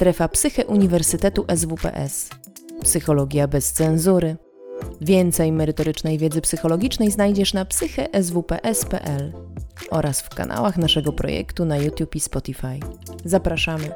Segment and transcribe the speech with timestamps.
[0.00, 2.30] Strefa Psyche Uniwersytetu SWPS.
[2.82, 4.36] Psychologia bez cenzury.
[5.00, 9.32] Więcej merytorycznej wiedzy psychologicznej znajdziesz na psycheswps.pl
[9.90, 12.80] oraz w kanałach naszego projektu na YouTube i Spotify.
[13.24, 13.90] Zapraszamy.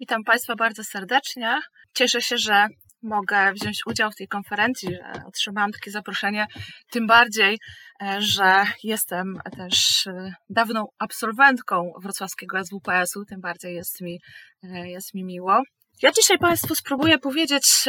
[0.00, 1.58] Witam Państwa bardzo serdecznie.
[1.94, 2.66] Cieszę się, że
[3.04, 6.46] mogę wziąć udział w tej konferencji, że otrzymałam takie zaproszenie,
[6.90, 7.58] tym bardziej,
[8.02, 14.20] e, że jestem też e, dawną absolwentką wrocławskiego SWPS-u, tym bardziej jest mi,
[14.62, 15.62] e, jest mi miło.
[16.02, 17.84] Ja dzisiaj Państwu spróbuję powiedzieć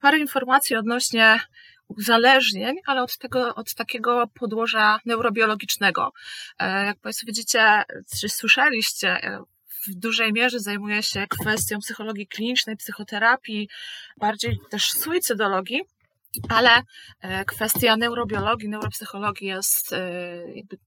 [0.00, 1.40] parę informacji odnośnie
[1.88, 6.12] uzależnień, ale od tego, od takiego podłoża neurobiologicznego.
[6.60, 7.82] Jak Państwo widzicie,
[8.20, 9.20] czy słyszeliście,
[9.88, 13.68] w dużej mierze zajmuje się kwestią psychologii klinicznej, psychoterapii,
[14.16, 15.80] bardziej też suicydologii.
[16.48, 16.82] Ale
[17.20, 19.98] e, kwestia neurobiologii, neuropsychologii jest e,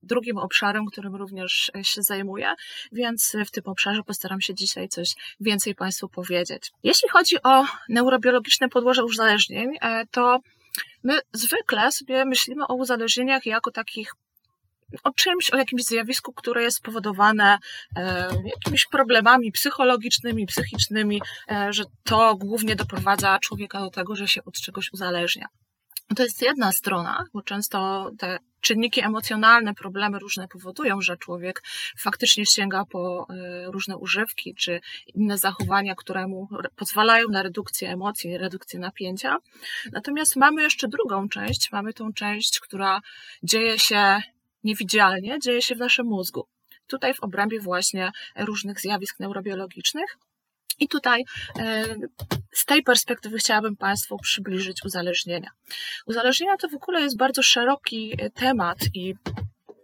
[0.04, 2.54] drugim obszarem, którym również się zajmuję,
[2.92, 6.72] więc w tym obszarze postaram się dzisiaj coś więcej Państwu powiedzieć.
[6.84, 10.40] Jeśli chodzi o neurobiologiczne podłoże uzależnień, e, to
[11.04, 14.14] my zwykle sobie myślimy o uzależnieniach jako takich
[15.04, 17.58] o czymś, o jakimś zjawisku, które jest spowodowane
[17.96, 24.44] e, jakimiś problemami psychologicznymi, psychicznymi, e, że to głównie doprowadza człowieka do tego, że się
[24.46, 25.48] od czegoś uzależnia.
[26.16, 31.64] To jest jedna strona, bo często te czynniki emocjonalne, problemy różne powodują, że człowiek
[31.98, 34.80] faktycznie sięga po e, różne używki czy
[35.14, 39.38] inne zachowania, które mu pozwalają na redukcję emocji, redukcję napięcia.
[39.92, 43.02] Natomiast mamy jeszcze drugą część, mamy tą część, która
[43.44, 44.22] dzieje się
[44.64, 46.48] niewidzialnie dzieje się w naszym mózgu.
[46.88, 50.18] Tutaj w obrębie właśnie różnych zjawisk neurobiologicznych.
[50.80, 51.24] I tutaj
[51.60, 51.86] e,
[52.52, 55.50] z tej perspektywy chciałabym Państwu przybliżyć uzależnienia.
[56.06, 59.16] Uzależnienia to w ogóle jest bardzo szeroki e, temat i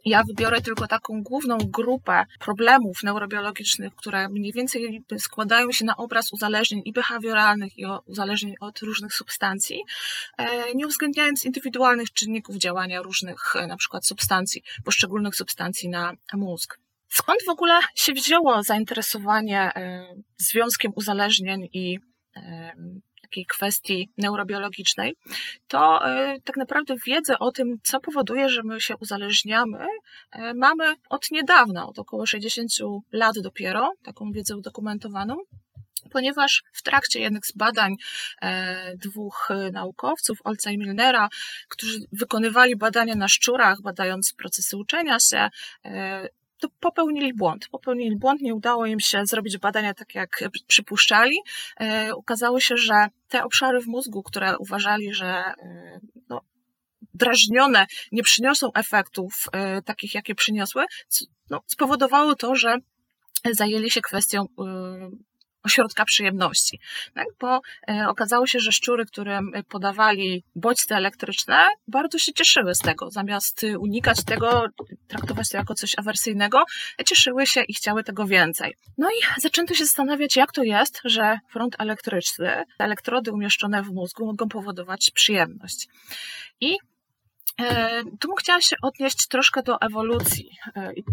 [0.09, 6.33] ja wybiorę tylko taką główną grupę problemów neurobiologicznych, które mniej więcej składają się na obraz
[6.33, 9.83] uzależnień i behawioralnych, i uzależnień od różnych substancji,
[10.37, 16.79] e, nie uwzględniając indywidualnych czynników działania różnych, e, na przykład substancji, poszczególnych substancji na mózg.
[17.09, 20.05] Skąd w ogóle się wzięło zainteresowanie e,
[20.37, 21.99] związkiem uzależnień i
[23.27, 25.15] takiej kwestii neurobiologicznej,
[25.67, 29.85] to e, tak naprawdę wiedzę o tym, co powoduje, że my się uzależniamy,
[30.31, 32.71] e, mamy od niedawna, od około 60
[33.11, 35.35] lat dopiero, taką wiedzę udokumentowaną
[36.11, 37.95] ponieważ w trakcie jednych z badań
[38.41, 41.29] e, dwóch naukowców, Olca i Milnera,
[41.69, 45.49] którzy wykonywali badania na szczurach, badając procesy uczenia się,
[46.59, 47.67] to popełnili błąd.
[47.71, 51.37] Popełnili błąd, nie udało im się zrobić badania tak, jak przypuszczali.
[51.81, 52.93] E, okazało się, że
[53.27, 56.41] te obszary w mózgu, które uważali, że e, no,
[57.13, 60.85] drażnione nie przyniosą efektów e, takich, jakie przyniosły,
[61.49, 62.77] no, spowodowało to, że
[63.51, 64.45] zajęli się kwestią
[65.67, 66.79] ośrodka przyjemności.
[67.13, 67.27] Tak?
[67.39, 73.11] Bo e, okazało się, że szczury, którym podawali bodźce elektryczne, bardzo się cieszyły z tego.
[73.11, 74.65] Zamiast unikać tego,
[75.07, 76.63] traktować to jako coś awersyjnego,
[77.05, 78.75] cieszyły się i chciały tego więcej.
[78.97, 84.25] No i zaczęto się zastanawiać, jak to jest, że prąd elektryczny, elektrody umieszczone w mózgu
[84.25, 85.87] mogą powodować przyjemność.
[86.61, 86.77] I
[87.61, 91.03] e, tu chciałam się odnieść troszkę do ewolucji e, i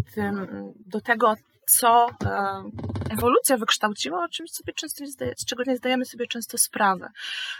[0.85, 1.35] do tego,
[1.67, 2.63] co e,
[3.09, 7.07] ewolucja wykształciła, o czymś sobie często nie zdaje, z czego nie zdajemy sobie często sprawy.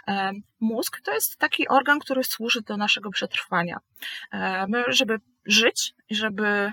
[0.08, 3.78] E, mózg to jest taki organ, który służy do naszego przetrwania.
[4.32, 6.72] E, my, żeby żyć żeby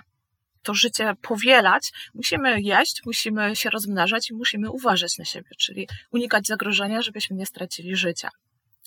[0.63, 6.47] to życie powielać, musimy jeść, musimy się rozmnażać i musimy uważać na siebie, czyli unikać
[6.47, 8.31] zagrożenia, żebyśmy nie stracili życia.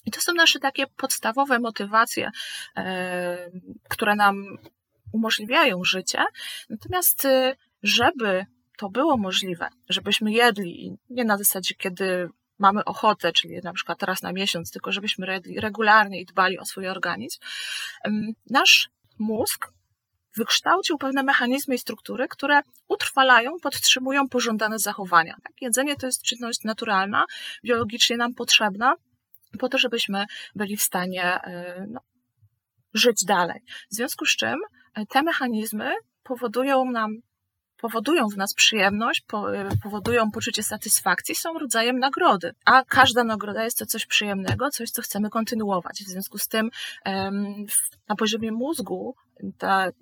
[0.05, 2.31] I to są nasze takie podstawowe motywacje,
[3.89, 4.57] które nam
[5.11, 6.23] umożliwiają życie.
[6.69, 7.27] Natomiast
[7.85, 8.45] żeby
[8.77, 12.29] to było możliwe, żebyśmy jedli nie na zasadzie, kiedy
[12.59, 16.65] mamy ochotę, czyli na przykład raz na miesiąc, tylko żebyśmy jedli regularnie i dbali o
[16.65, 17.39] swój organizm,
[18.49, 19.71] nasz mózg
[20.35, 25.35] wykształcił pewne mechanizmy i struktury, które utrwalają, podtrzymują pożądane zachowania.
[25.43, 25.61] Tak?
[25.61, 27.25] Jedzenie to jest czynność naturalna,
[27.63, 28.95] biologicznie nam potrzebna,
[29.59, 31.99] po to, żebyśmy byli w stanie e, no,
[32.93, 33.61] żyć dalej.
[33.91, 34.59] W związku z czym
[34.93, 35.93] e, te mechanizmy
[36.23, 37.21] powodują nam
[37.77, 39.23] powodują w nas przyjemność,
[39.53, 42.51] e, powodują poczucie satysfakcji, są rodzajem nagrody.
[42.65, 46.03] A każda nagroda jest to coś przyjemnego, coś, co chcemy kontynuować.
[46.03, 46.69] W związku z tym
[48.09, 49.15] na poziomie mózgu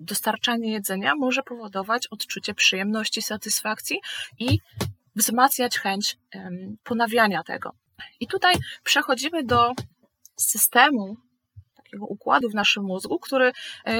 [0.00, 4.00] dostarczanie jedzenia może powodować odczucie przyjemności, satysfakcji
[4.38, 4.58] i
[5.16, 6.18] wzmacniać chęć
[6.84, 7.72] ponawiania tego.
[8.20, 8.54] I tutaj
[8.84, 9.72] przechodzimy do
[10.36, 11.16] systemu
[11.94, 13.52] takiego układu w naszym mózgu, który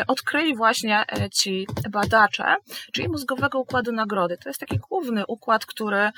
[0.07, 2.57] odkryli właśnie ci badacze,
[2.93, 4.39] czyli mózgowego układu nagrody.
[4.39, 6.11] To jest taki główny układ, który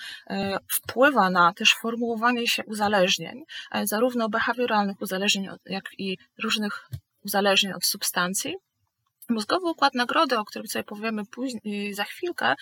[0.72, 3.44] wpływa na też formułowanie się uzależnień,
[3.84, 6.88] zarówno behawioralnych uzależnień, jak i różnych
[7.24, 8.56] uzależnień od substancji.
[9.28, 12.54] Mózgowy układ nagrody, o którym sobie powiemy później, za chwilkę,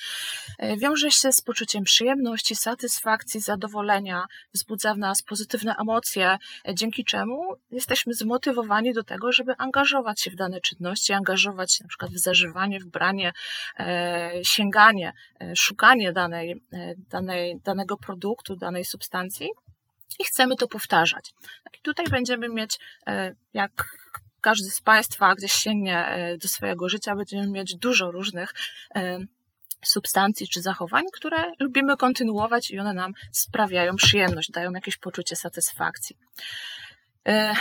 [0.58, 6.38] e, wiąże się z poczuciem przyjemności, satysfakcji, zadowolenia, wzbudza w nas pozytywne emocje,
[6.68, 11.84] e, dzięki czemu jesteśmy zmotywowani do tego, żeby angażować się w dane czynności, angażować się
[11.84, 13.32] na przykład w zażywanie, w branie,
[14.42, 15.12] sięganie,
[15.56, 16.62] szukanie danej,
[17.10, 19.48] danej, danego produktu, danej substancji
[20.18, 21.32] i chcemy to powtarzać.
[21.82, 22.78] Tutaj będziemy mieć,
[23.54, 23.70] jak
[24.44, 28.54] każdy z Państwa gdzieś sięgnie e, do swojego życia, będziemy mieć dużo różnych
[28.94, 29.18] e,
[29.84, 36.16] substancji czy zachowań, które lubimy kontynuować i one nam sprawiają przyjemność, dają jakieś poczucie satysfakcji.
[37.28, 37.54] E,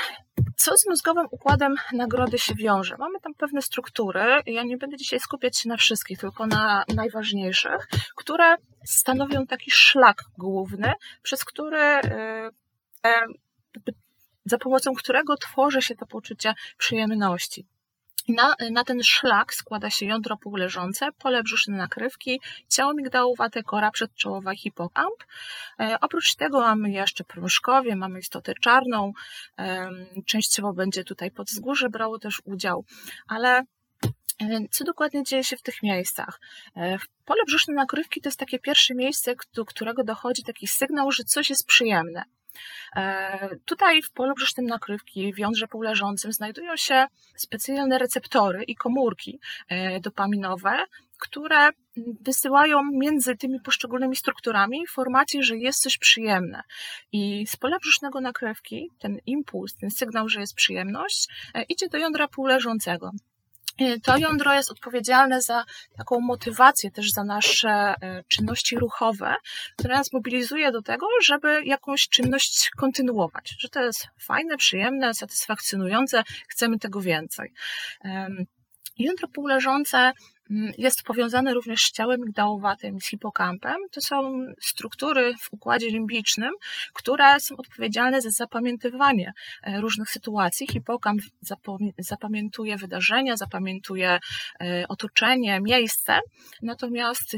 [0.58, 2.96] co z mózgowym układem nagrody się wiąże?
[2.98, 4.22] Mamy tam pewne struktury.
[4.46, 10.24] Ja nie będę dzisiaj skupiać się na wszystkich, tylko na najważniejszych, które stanowią taki szlak
[10.38, 12.02] główny, przez który
[14.46, 17.66] za pomocą którego tworzy się to poczucie przyjemności.
[18.28, 24.56] Na, na, ten szlak składa się jądro półleżące, pole brzuszne nakrywki, ciało migdałowate, kora przedczołowa,
[24.56, 25.16] hipokamp.
[25.80, 29.14] E, oprócz tego mamy jeszcze prążkowie, mamy istotę czarną,
[29.60, 29.90] e,
[30.26, 32.86] częściowo będzie tutaj podzgórze brało też udział,
[33.28, 33.66] ale e,
[34.72, 36.40] co dokładnie dzieje się w tych miejscach?
[36.78, 41.24] E, pole brzuszne nakrywki to jest takie pierwsze miejsce, do którego dochodzi taki sygnał, że
[41.24, 42.24] coś jest przyjemne.
[42.96, 47.06] E, tutaj w polu brzusznym nakrywki, w jądrze półleżącym znajdują się
[47.36, 49.40] specjalne receptory i komórki
[49.70, 50.86] e, dopaminowe,
[51.20, 51.70] które
[52.22, 56.62] wysyłają między tymi poszczególnymi strukturami informację, że jest coś przyjemne.
[57.12, 61.98] I z pola brzusznego nakrywki ten impuls, ten sygnał, że jest przyjemność, e, idzie do
[61.98, 63.12] jądra półleżącego.
[63.82, 65.66] Y, to jądro jest odpowiedzialne za
[65.98, 69.36] taką motywację, też za nasze y, czynności ruchowe,
[69.78, 73.56] które nas mobilizuje do tego, żeby jakąś czynność kontynuować.
[73.60, 77.54] Że to jest fajne, przyjemne, satysfakcjonujące, chcemy tego więcej.
[78.98, 80.12] Jądro półleżące
[80.78, 83.76] jest powiązane również z ciałem migdałowatym, z hipokampem.
[83.92, 86.52] To są struktury w układzie limbicznym,
[86.94, 90.68] które są odpowiedzialne za zapamiętywanie e, różnych sytuacji.
[90.68, 91.22] Hipokamp
[91.98, 94.20] zapamiętuje wydarzenia, zapamiętuje
[94.62, 96.20] e, otoczenie, miejsce,
[96.62, 97.38] natomiast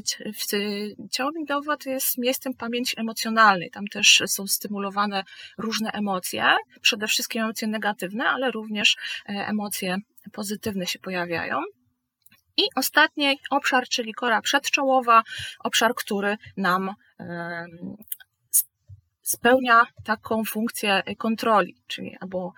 [1.12, 3.72] ciało migdałowate jest miejscem pamięci emocjonalnej.
[3.72, 5.24] Tam też są stymulowane
[5.58, 6.44] różne emocje,
[6.82, 8.98] przede wszystkim emocje negatywne, ale również
[9.30, 9.98] e, emocje
[10.32, 11.62] pozytywne się pojawiają.
[12.58, 15.24] I ostatni obszar, czyli kora przedczołowa,
[15.60, 16.94] obszar, który nam
[19.22, 22.54] spełnia taką funkcję kontroli, czyli albo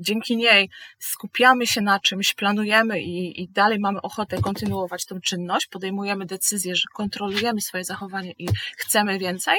[0.00, 5.66] dzięki niej skupiamy się na czymś, planujemy i, i, dalej mamy ochotę kontynuować tą czynność,
[5.66, 9.56] podejmujemy decyzję, że kontrolujemy swoje zachowanie i chcemy więcej,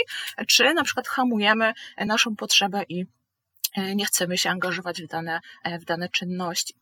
[0.47, 3.05] czy na przykład hamujemy naszą potrzebę i
[3.77, 6.73] nie chcemy się angażować w dane, e, w dane czynności.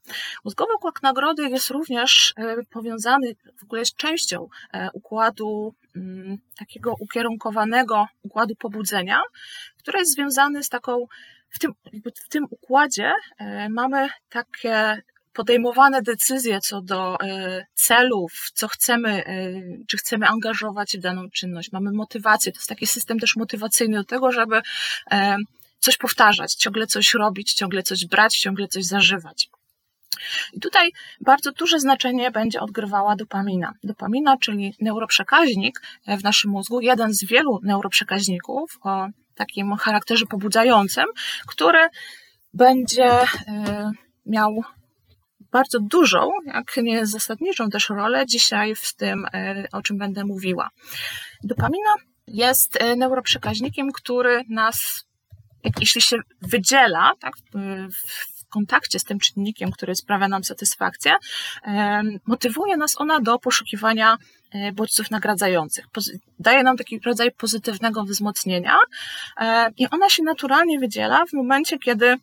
[0.45, 4.47] Mózgowy układ nagrody jest również e, powiązany w ogóle z częścią
[4.93, 9.21] układu mm, takiego ukierunkowanego układu pobudzenia,
[9.77, 11.05] który jest związany z taką,
[11.49, 11.71] w tym,
[12.25, 13.13] w tym układzie
[13.69, 15.01] mamy takie
[15.33, 17.17] podejmowane decyzje co do
[17.73, 19.23] celów, co chcemy,
[19.87, 21.71] czy chcemy angażować w daną czynność.
[21.71, 24.61] Mamy motywację, to jest taki system też motywacyjny do tego, żeby
[25.79, 29.49] coś powtarzać, ciągle coś robić, ciągle coś brać, ciągle coś zażywać.
[30.53, 30.91] I tutaj
[31.21, 33.73] bardzo duże znaczenie będzie odgrywała dopamina.
[33.83, 41.05] Dopamina, czyli neuroprzekaźnik w naszym mózgu, jeden z wielu neuroprzekaźników o takim charakterze pobudzającym,
[41.47, 41.87] który
[42.53, 43.91] będzie e,
[44.25, 44.63] miał
[45.51, 50.69] bardzo dużą, jak nie zasadniczą też rolę dzisiaj w tym, e, o czym będę mówiła.
[51.43, 51.95] Dopamina
[52.27, 55.06] jest e, neuroprzekaźnikiem, który nas
[55.79, 57.33] jeśli się wydziela tak,
[57.91, 61.15] w kontakcie z tym czynnikiem, który sprawia nam satysfakcję,
[62.25, 64.17] motywuje nas ona do poszukiwania
[64.51, 65.85] e, bodźców nagradzających.
[66.39, 68.77] Daje nam taki rodzaj pozytywnego wzmocnienia
[69.37, 72.15] e, i ona się naturalnie wydziela w momencie, kiedy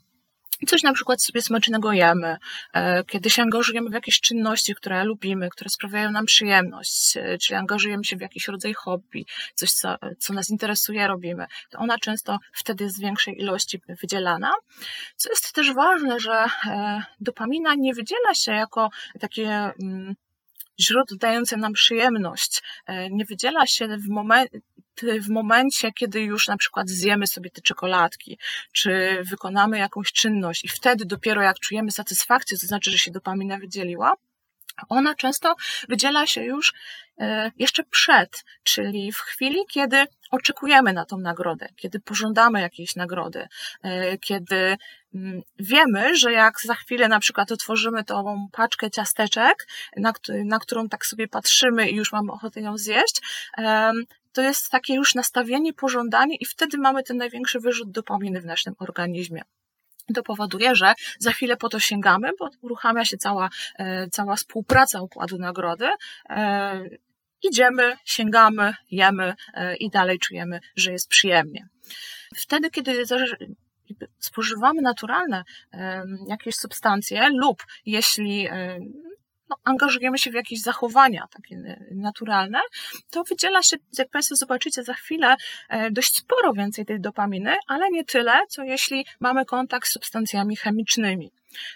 [0.67, 2.37] coś na przykład sobie smacznego jemy,
[2.73, 7.57] e, kiedy się angażujemy w jakieś czynności, które lubimy, które sprawiają nam przyjemność, e, czyli
[7.57, 12.39] angażujemy się w jakiś rodzaj hobby, coś, co, co nas interesuje, robimy, to ona często
[12.53, 14.53] wtedy jest w większej ilości wydzielana.
[15.17, 18.91] Co jest też ważne, że e, dopamina nie wydziela się jako
[19.21, 19.49] takie
[19.83, 20.15] mm,
[20.81, 22.63] źródło dające nam przyjemność.
[23.11, 24.59] Nie wydziela się w momencie,
[25.03, 28.39] w momencie, kiedy już na przykład zjemy sobie te czekoladki,
[28.73, 33.59] czy wykonamy jakąś czynność i wtedy dopiero jak czujemy satysfakcję, to znaczy, że się dopamina
[33.59, 34.13] wydzieliła,
[34.89, 35.55] ona często
[35.89, 36.75] wydziela się już
[37.19, 43.49] e, jeszcze przed, czyli w chwili, kiedy oczekujemy na tą nagrodę, kiedy pożądamy jakiejś nagrody,
[43.83, 44.77] e, kiedy
[45.15, 50.13] mm, wiemy, że jak za chwilę na przykład otworzymy tą paczkę ciasteczek, na,
[50.45, 53.21] na którą tak sobie patrzymy i już mamy ochotę ją zjeść,
[54.35, 58.75] to jest takie już nastawienie, pożądanie i wtedy mamy ten największy wyrzut dopaminy w naszym
[58.79, 59.43] organizmie
[60.15, 65.03] to powoduje, że za chwilę po to sięgamy, bo uruchamia się cała, e, cała współpraca
[65.03, 65.89] układu nagrody.
[66.31, 66.81] E,
[67.43, 71.69] idziemy, sięgamy, jemy e, i dalej czujemy, że jest przyjemnie.
[72.37, 73.05] Wtedy, kiedy
[74.19, 75.45] spożywamy naturalne
[76.29, 78.49] jakieś substancje lub jeśli
[79.49, 82.61] no, angażujemy się w jakieś zachowania takie e, naturalne,
[83.11, 85.37] to wydziela się, jak Państwo zobaczycie za chwilę,
[85.69, 90.57] e, dość sporo więcej tej dopaminy, ale nie tyle, co jeśli mamy kontakt z substancjami
[90.57, 91.33] chemicznymi.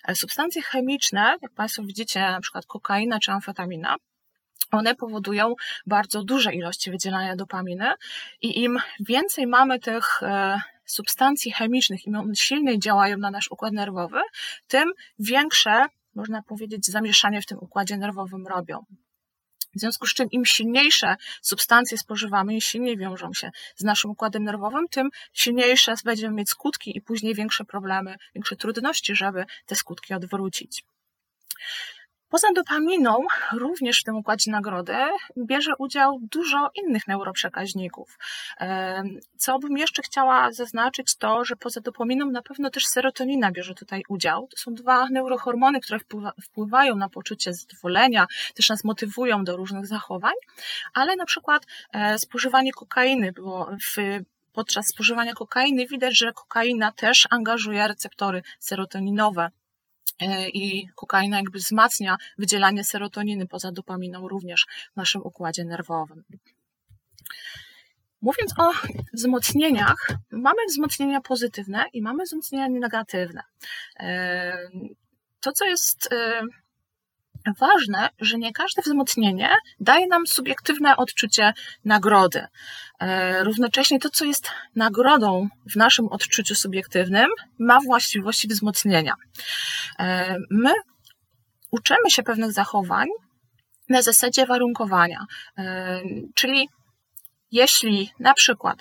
[0.09, 3.97] E, substancje chemiczne, jak Państwo widzicie, na przykład kokaina czy amfetamina,
[4.71, 5.55] one powodują
[5.87, 7.93] bardzo duże ilości wydzielania dopaminy
[8.43, 10.21] i im więcej mamy tych
[10.85, 14.21] substancji chemicznych, im silniej działają na nasz układ nerwowy,
[14.69, 15.87] tym większe
[16.19, 18.85] można powiedzieć, zamieszanie w tym układzie nerwowym robią.
[19.77, 24.45] W związku z czym im silniejsze substancje spożywamy, im silniej wiążą się z naszym układem
[24.45, 30.15] nerwowym, tym silniejsze będziemy mieć skutki i później większe problemy, większe trudności, żeby te skutki
[30.15, 30.85] odwrócić.
[32.29, 34.97] Poza dopaminą, również w tym układzie nagrody
[35.37, 38.19] bierze udział dużo innych neuroprzekaźników.
[39.37, 44.03] Co bym jeszcze chciała zaznaczyć, to, że poza dopaminą na pewno też serotonina bierze tutaj
[44.09, 44.49] udział.
[44.49, 46.01] To są dwa neurohormony, które
[46.45, 50.35] wpływają na poczucie zadowolenia, też nas motywują do różnych zachowań,
[50.95, 53.97] ale na przykład e, spożywanie kokainy było w
[54.53, 59.51] podczas spożywania kokainy widać, że kokaina też angażuje receptory serotoninowe
[60.53, 66.25] i kokaina jakby wzmacnia wydzielanie serotoniny poza dopaminą również w naszym układzie nerwowym.
[68.23, 68.73] Mówiąc o
[69.13, 73.43] wzmocnieniach, mamy wzmocnienia pozytywne i mamy wzmocnienia negatywne.
[74.01, 74.59] E,
[75.41, 76.43] to, co jest e,
[77.59, 81.53] ważne, że nie każde wzmocnienie daje nam subiektywne odczucie
[81.85, 82.47] nagrody.
[83.01, 87.29] E, równocześnie to, co jest nagrodą w naszym odczuciu subiektywnym,
[87.59, 89.15] ma właściwości wzmocnienia.
[89.99, 90.73] E, my
[91.71, 93.09] uczymy się pewnych zachowań
[93.89, 95.27] na zasadzie warunkowania,
[95.59, 96.01] e,
[96.35, 96.69] czyli
[97.51, 98.79] jeśli na przykład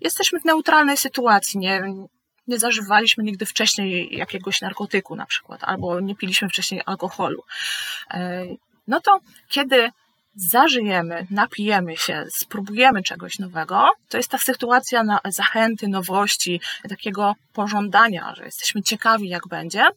[0.00, 1.82] jesteśmy w neutralnej sytuacji, nie,
[2.50, 7.42] nie zażywaliśmy nigdy wcześniej jakiegoś narkotyku na przykład, albo nie piliśmy wcześniej alkoholu.
[8.10, 8.44] E,
[8.88, 9.90] no to kiedy
[10.34, 18.34] zażyjemy, napijemy się, spróbujemy czegoś nowego, to jest ta sytuacja na zachęty, nowości, takiego pożądania,
[18.36, 19.88] że jesteśmy ciekawi, jak będzie.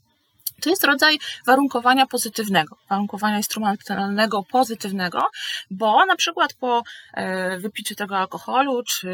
[0.63, 5.21] To jest rodzaj warunkowania pozytywnego, warunkowania instrumentalnego pozytywnego,
[5.71, 9.09] bo na przykład po e, wypiciu tego alkoholu, czy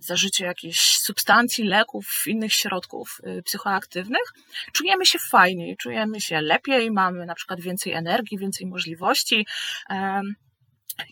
[0.00, 4.32] zażyciu jakichś substancji, leków, innych środków e, psychoaktywnych,
[4.72, 9.46] czujemy się fajniej, czujemy się lepiej, mamy na przykład więcej energii, więcej możliwości.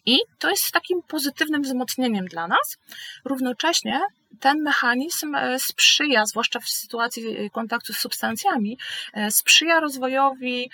[0.06, 2.78] I to jest takim pozytywnym wzmocnieniem dla nas.
[3.24, 4.00] Równocześnie
[4.40, 8.78] ten mechanizm e, sprzyja, zwłaszcza w sytuacji e, kontaktu z substancjami,
[9.12, 10.70] e, sprzyja rozwojowi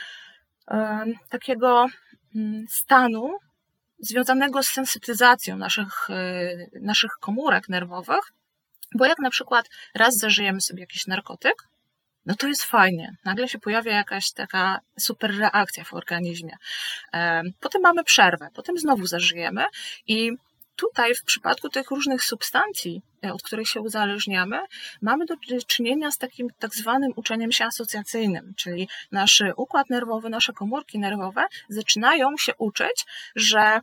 [1.28, 1.86] takiego
[2.36, 3.38] mm, stanu
[3.98, 6.08] związanego z sensytyzacją naszych,
[6.80, 8.32] naszych komórek nerwowych,
[8.94, 11.54] bo jak na przykład raz zażyjemy sobie jakiś narkotyk,
[12.28, 13.16] no to jest fajnie.
[13.24, 16.56] Nagle się pojawia jakaś taka super reakcja w organizmie.
[17.60, 19.64] Potem mamy przerwę, potem znowu zażyjemy
[20.06, 20.32] i
[20.76, 24.60] tutaj w przypadku tych różnych substancji, e, od których się uzależniamy,
[25.02, 25.34] mamy do
[25.66, 31.46] czynienia z takim tak zwanym uczeniem się asocjacyjnym, czyli nasz układ nerwowy, nasze komórki nerwowe
[31.68, 33.06] zaczynają się uczyć,
[33.36, 33.80] że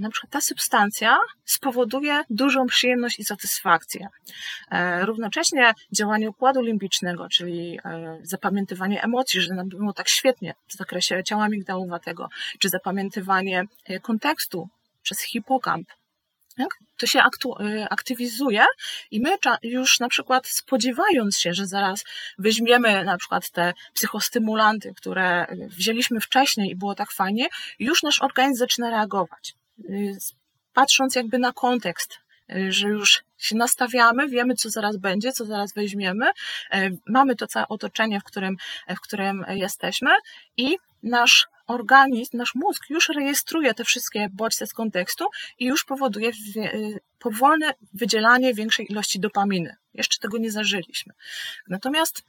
[0.00, 4.08] na przykład ta substancja spowoduje dużą przyjemność i satysfakcję.
[4.70, 7.78] E, równocześnie działanie układu limbicznego, czyli
[8.22, 13.64] zapamiętywanie emocji, że nam było tak świetnie w zakresie ciała migdałowatego, czy zapamiętywanie
[14.02, 14.68] kontekstu
[15.02, 15.88] przez hipokamp?
[16.96, 17.22] To się
[17.60, 18.64] y, aktywizuje
[19.10, 22.04] i my już na przykład spodziewając się, że zaraz
[22.38, 27.46] weźmiemy na przykład te psychostymulanty, które wzięliśmy wcześniej i było tak fajnie,
[27.78, 29.54] już nasz organizm zaczyna reagować.
[29.80, 30.16] Y,
[30.72, 32.18] patrząc jakby na kontekst,
[32.54, 36.26] y, że już się nastawiamy, wiemy, co zaraz będzie, co zaraz weźmiemy,
[37.06, 38.56] mamy to całe otoczenie, w którym,
[38.88, 40.10] w którym jesteśmy
[40.56, 45.24] i nasz organizm, nasz mózg już rejestruje te wszystkie bodźce z kontekstu
[45.58, 49.76] i już powoduje y, powolne wydzielanie większej ilości dopaminy.
[49.94, 51.14] Jeszcze tego nie zażyliśmy.
[51.68, 52.22] Natomiast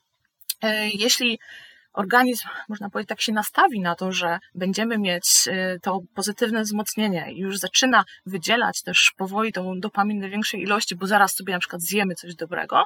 [0.62, 1.40] e, jeśli
[1.98, 7.32] organizm, można powiedzieć, tak się nastawi na to, że będziemy mieć y, to pozytywne wzmocnienie.
[7.34, 11.82] I już zaczyna wydzielać też powoli tą dopaminę większej ilości, bo zaraz sobie na przykład
[11.82, 12.86] zjemy coś dobrego,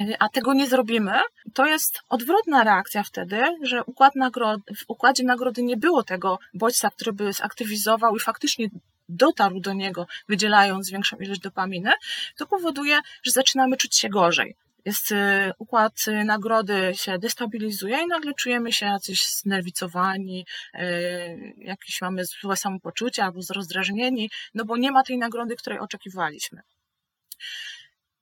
[0.00, 1.12] y, a tego nie zrobimy,
[1.54, 6.90] to jest odwrotna reakcja wtedy, że układ nagrody, w układzie nagrody nie było tego bodźca,
[6.90, 8.68] który by zaktywizował i faktycznie
[9.08, 11.92] dotarł do niego, wydzielając większą ilość dopaminy,
[12.36, 18.06] to powoduje, że zaczynamy czuć się gorzej jest y, układ y, nagrody się destabilizuje i
[18.06, 24.92] nagle czujemy się jacyś znerwicowani, y, jakieś mamy złe samopoczucie albo rozdrażnieni, no bo nie
[24.92, 26.60] ma tej nagrody, której oczekiwaliśmy.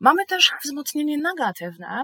[0.00, 2.02] Mamy też wzmocnienie negatywne,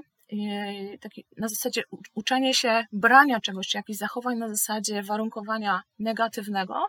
[1.00, 1.82] taki na zasadzie
[2.14, 6.86] uczenie się brania czegoś, czy jakichś zachowań na zasadzie warunkowania negatywnego,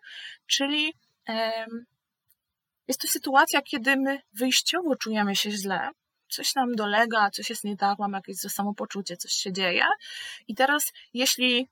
[0.48, 0.94] czyli
[2.88, 5.90] jest to sytuacja, kiedy my wyjściowo czujemy się źle,
[6.30, 9.86] coś nam dolega, coś jest nie tak, mam jakieś samopoczucie, coś się dzieje.
[10.48, 11.68] I teraz, jeśli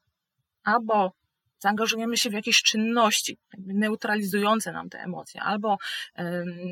[0.64, 1.12] albo
[1.60, 5.78] zaangażujemy się w jakieś czynności neutralizujące nam te emocje, albo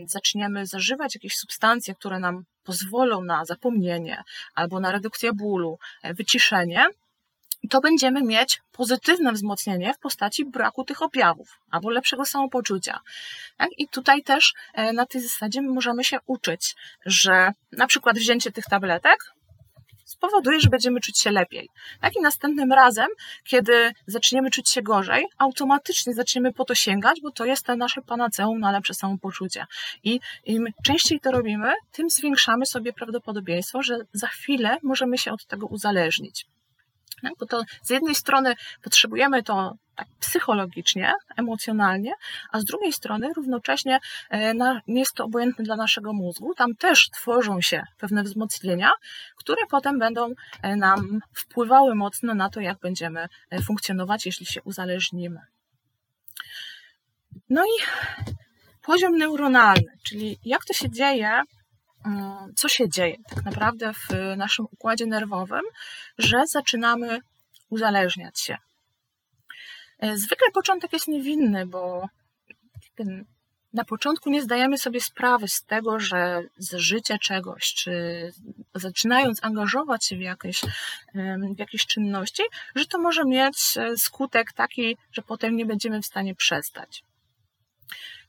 [0.05, 4.23] zaczniemy zażywać jakieś substancje, które nam pozwolą na zapomnienie,
[4.55, 6.87] albo na redukcję bólu, e, wyciszenie,
[7.69, 12.99] to będziemy mieć pozytywne wzmocnienie w postaci braku tych objawów albo lepszego samopoczucia.
[13.57, 13.69] Tak?
[13.77, 16.75] I tutaj też e, na tej zasadzie możemy się uczyć,
[17.05, 19.17] że na przykład wzięcie tych tabletek
[20.05, 21.69] spowoduje, że będziemy czuć się lepiej.
[22.01, 23.07] Tak i następnym razem,
[23.43, 28.01] kiedy zaczniemy czuć się gorzej, automatycznie zaczniemy po to sięgać, bo to jest to nasze
[28.01, 29.65] panaceum na lepsze samopoczucie.
[30.03, 35.45] I im częściej to robimy, tym zwiększamy sobie prawdopodobieństwo, że za chwilę możemy się od
[35.45, 36.45] tego uzależnić.
[37.39, 42.13] Bo to z jednej strony potrzebujemy to tak psychologicznie, emocjonalnie,
[42.51, 43.99] a z drugiej strony równocześnie
[44.87, 46.53] nie jest to obojętne dla naszego mózgu.
[46.55, 48.91] Tam też tworzą się pewne wzmocnienia,
[49.35, 50.29] które potem będą
[50.61, 55.39] e, nam wpływały mocno na to, jak będziemy e, funkcjonować, jeśli się uzależnimy.
[57.49, 57.83] No i
[58.81, 61.41] poziom neuronalny, czyli jak to się dzieje,
[62.55, 65.61] co się dzieje tak naprawdę w naszym układzie nerwowym,
[66.17, 67.19] że zaczynamy
[67.69, 68.57] uzależniać się.
[69.99, 72.07] E, zwykle początek jest niewinny, bo
[73.73, 77.93] na początku nie zdajemy sobie sprawy z tego, że życie czegoś, czy
[78.75, 80.61] zaczynając angażować się w jakieś,
[81.55, 82.43] w jakieś czynności,
[82.75, 87.03] że to może mieć e, skutek taki, że potem nie będziemy w stanie przestać.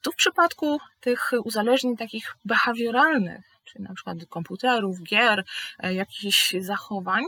[0.03, 5.45] Tu w przypadku tych uzależnień takich behawioralnych, czyli na przykład komputerów, gier,
[5.79, 7.25] e, jakichś zachowań,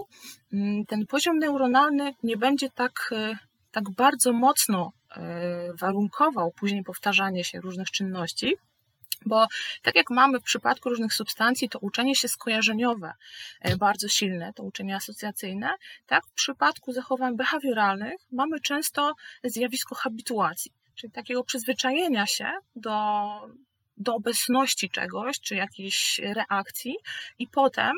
[0.53, 3.39] mm, ten poziom neuronalny nie będzie tak, e,
[3.73, 8.57] tak bardzo mocno e, warunkował później powtarzanie się różnych czynności,
[9.27, 9.47] bo
[9.83, 13.13] tak jak mamy w przypadku różnych substancji, to uczenie się skojarzeniowe
[13.79, 15.71] bardzo silne, to uczenie asocjacyjne,
[16.07, 16.27] tak?
[16.27, 19.13] W przypadku zachowań behawioralnych mamy często
[19.45, 22.95] zjawisko habituacji, czyli takiego przyzwyczajenia się do
[23.97, 26.95] do obecności czegoś, czy jakiejś reakcji,
[27.39, 27.93] i potem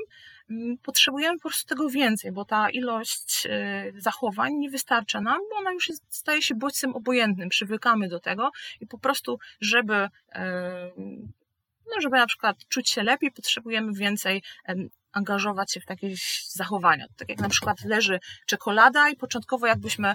[0.50, 5.56] mm, potrzebujemy po prostu tego więcej, bo ta ilość y, zachowań nie wystarcza nam, bo
[5.56, 10.08] ona już staje się bodźcem obojętnym, przywykamy do tego i po prostu, żeby y,
[11.94, 14.42] no, żeby na przykład czuć się lepiej, potrzebujemy więcej
[15.12, 16.14] angażować się w takie
[16.48, 17.06] zachowania.
[17.16, 20.14] Tak jak na przykład leży czekolada i początkowo jakbyśmy,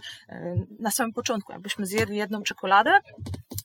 [0.80, 2.92] na samym początku, jakbyśmy zjedli jedną czekoladę,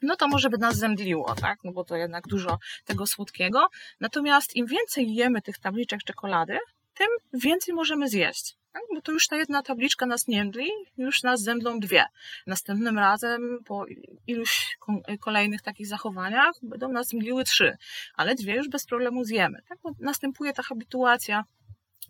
[0.03, 1.59] no to może by nas zemdliło, tak?
[1.65, 3.69] No bo to jednak dużo tego słodkiego.
[4.01, 6.59] Natomiast im więcej jemy tych tabliczek czekolady,
[6.95, 8.57] tym więcej możemy zjeść.
[8.73, 8.83] Tak?
[8.95, 12.05] Bo to już ta jedna tabliczka nas nie mdli, już nas zemdlą dwie.
[12.47, 13.85] Następnym razem, po
[14.27, 14.79] iluś
[15.21, 17.77] kolejnych takich zachowaniach, będą nas mdliły trzy,
[18.15, 19.59] ale dwie już bez problemu zjemy.
[19.69, 19.79] Tak?
[19.83, 21.45] Bo następuje ta habituacja,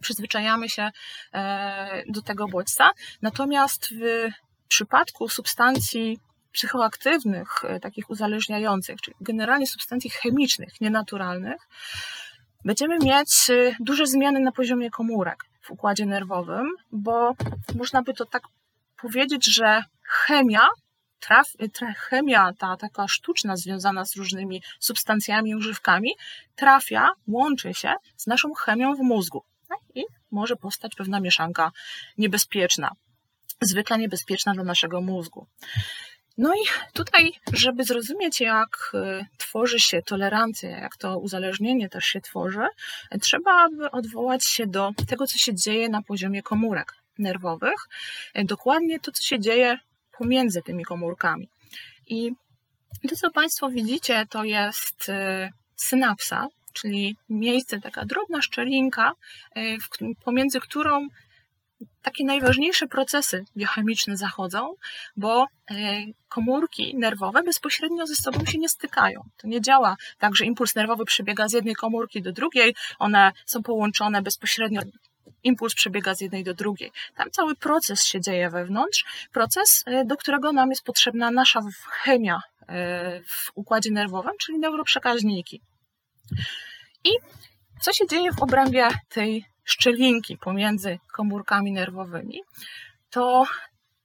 [0.01, 0.91] przyzwyczajamy się
[1.33, 2.91] e, do tego bodźca.
[3.23, 4.31] Natomiast w
[4.69, 6.19] przypadku substancji
[6.57, 11.69] psychoaktywnych, e, takich uzależniających, czyli generalnie substancji chemicznych, nienaturalnych,
[12.65, 17.35] będziemy mieć e, duże zmiany na poziomie komórek w układzie nerwowym, bo
[17.75, 18.43] można by to tak
[19.03, 20.69] powiedzieć, że chemia,
[21.21, 21.47] traf,
[21.97, 26.11] chemia ta taka sztuczna, związana z różnymi substancjami używkami,
[26.55, 29.43] trafia, łączy się z naszą chemią w mózgu.
[29.69, 29.79] Tak?
[29.95, 31.73] I może powstać pewna mieszanka
[32.19, 32.91] niebezpieczna,
[33.61, 35.47] zwykle niebezpieczna dla naszego mózgu.
[36.39, 42.21] No i tutaj, żeby zrozumieć, jak y, tworzy się tolerancja, jak to uzależnienie też się
[42.21, 42.67] tworzy,
[43.21, 47.89] trzeba by odwołać się do tego, co się dzieje na poziomie komórek nerwowych.
[48.35, 49.79] Dokładnie to, co się dzieje
[50.19, 51.49] pomiędzy tymi komórkami.
[52.07, 52.33] I
[53.09, 59.13] to, co Państwo widzicie, to jest y, synapsa, czyli miejsce, taka drobna szczelinka,
[59.57, 59.77] y,
[60.25, 61.09] pomiędzy którą
[62.03, 64.75] takie najważniejsze procesy biochemiczne zachodzą,
[65.17, 65.75] bo e,
[66.29, 69.21] komórki nerwowe bezpośrednio ze sobą się nie stykają.
[69.37, 73.63] To nie działa tak, że impuls nerwowy przebiega z jednej komórki do drugiej, one są
[73.63, 74.81] połączone bezpośrednio
[75.43, 76.93] impuls przebiega z jednej do drugiej.
[77.17, 81.61] Tam cały proces się dzieje wewnątrz, proces, e, do którego nam jest potrzebna nasza
[81.91, 85.61] chemia e, w układzie nerwowym, czyli neuroprzekaźniki.
[87.05, 87.11] I
[87.81, 92.41] co się dzieje w obrębie tej szczelinki pomiędzy komórkami nerwowymi,
[93.11, 93.45] to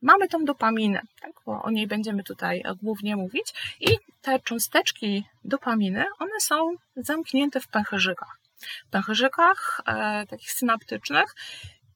[0.02, 1.32] mamy tą dopaminę, tak?
[1.46, 3.54] bo o niej będziemy tutaj głównie mówić.
[3.80, 3.88] I
[4.22, 8.40] te cząsteczki dopaminy, one są zamknięte w pęcherzykach.
[8.88, 11.36] W pęcherzykach e, takich synaptycznych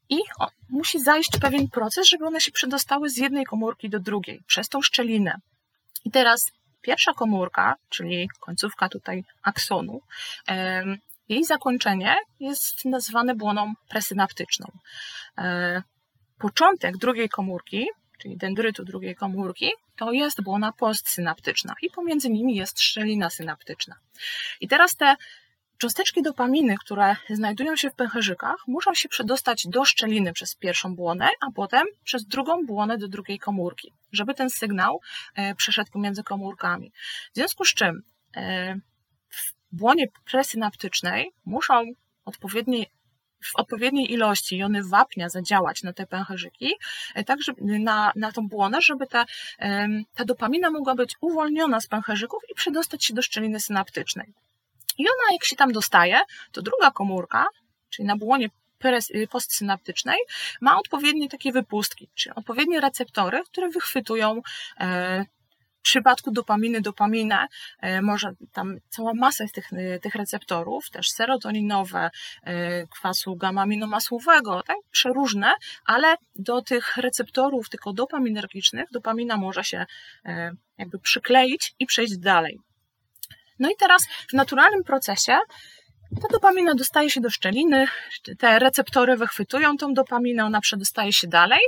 [0.10, 4.41] i o, musi zajść pewien proces, żeby one się przedostały z jednej komórki do drugiej,
[4.47, 5.36] przez tą szczelinę.
[6.06, 6.51] I teraz
[6.82, 10.01] pierwsza komórka, czyli końcówka tutaj aksonu,
[11.29, 14.71] jej zakończenie jest nazywane błoną presynaptyczną.
[15.38, 15.83] E,
[16.39, 22.81] początek drugiej komórki, czyli dendrytu drugiej komórki, to jest błona postsynaptyczna i pomiędzy nimi jest
[22.81, 23.95] szczelina synaptyczna.
[24.61, 25.15] I teraz te
[25.77, 31.29] cząsteczki dopaminy, które znajdują się w pęcherzykach, muszą się przedostać do szczeliny przez pierwszą błonę,
[31.41, 35.01] a potem przez drugą błonę do drugiej komórki, żeby ten sygnał
[35.35, 36.91] e, przeszedł pomiędzy komórkami.
[37.31, 38.01] W związku z czym
[38.35, 38.79] e,
[39.71, 41.84] błonie presynaptycznej muszą
[42.25, 42.91] odpowiedniej
[43.43, 46.73] w odpowiedniej ilości jony wapnia zadziałać na te pęcherzyki,
[47.15, 49.25] e, tak żeby, na, na tą błonę, żeby ta,
[50.15, 54.34] ta dopamina mogła być uwolniona z pęcherzyków i przedostać się do szczeliny synaptycznej.
[54.97, 56.19] I ona, jak się tam dostaje,
[56.51, 57.45] to druga komórka,
[57.89, 58.49] czyli na błonie
[59.15, 60.17] y, postsynaptycznej,
[60.62, 64.41] ma odpowiednie takie wypustki, czyli odpowiednie receptory, które wychwytują
[64.80, 65.25] e,
[65.85, 67.47] przypadku dopaminy, dopaminę,
[67.81, 72.09] e, może tam cała masa tych, e, tych receptorów, też serotoninowe,
[72.43, 75.53] e, kwasu gamma-aminomasłowego, tak, przeróżne,
[75.85, 79.85] ale do tych receptorów tylko dopaminergicznych dopamina może się
[80.77, 82.59] jakby przykleić i przejść dalej.
[83.59, 85.37] No i teraz w naturalnym procesie
[86.21, 87.87] ta dopamina dostaje się do szczeliny,
[88.39, 91.59] te receptory wychwytują tą dopaminę, ona przedostaje się dalej.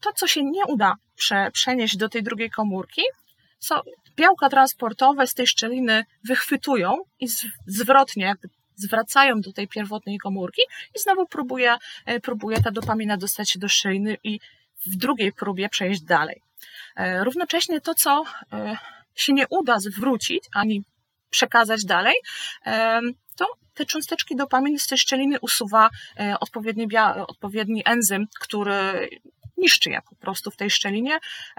[0.00, 3.02] To, co się nie uda prze, przenieść do tej drugiej komórki,
[3.58, 3.82] co
[4.16, 7.28] białka transportowe z tej szczeliny wychwytują i
[7.66, 8.34] zwrotnie
[8.76, 10.62] zwracają do tej pierwotnej komórki
[10.94, 14.40] i znowu próbuje, e, próbuje ta dopamina dostać się do szczeliny i
[14.86, 16.40] w drugiej próbie przejść dalej.
[16.96, 18.76] E, równocześnie to, co e,
[19.14, 20.84] się nie uda zwrócić ani
[21.30, 22.14] przekazać dalej,
[23.36, 25.90] to te cząsteczki dopaminy z tej szczeliny usuwa
[26.40, 26.88] odpowiedni,
[27.26, 29.08] odpowiedni enzym, który
[29.56, 31.18] niszczy je po prostu w tej szczelinie,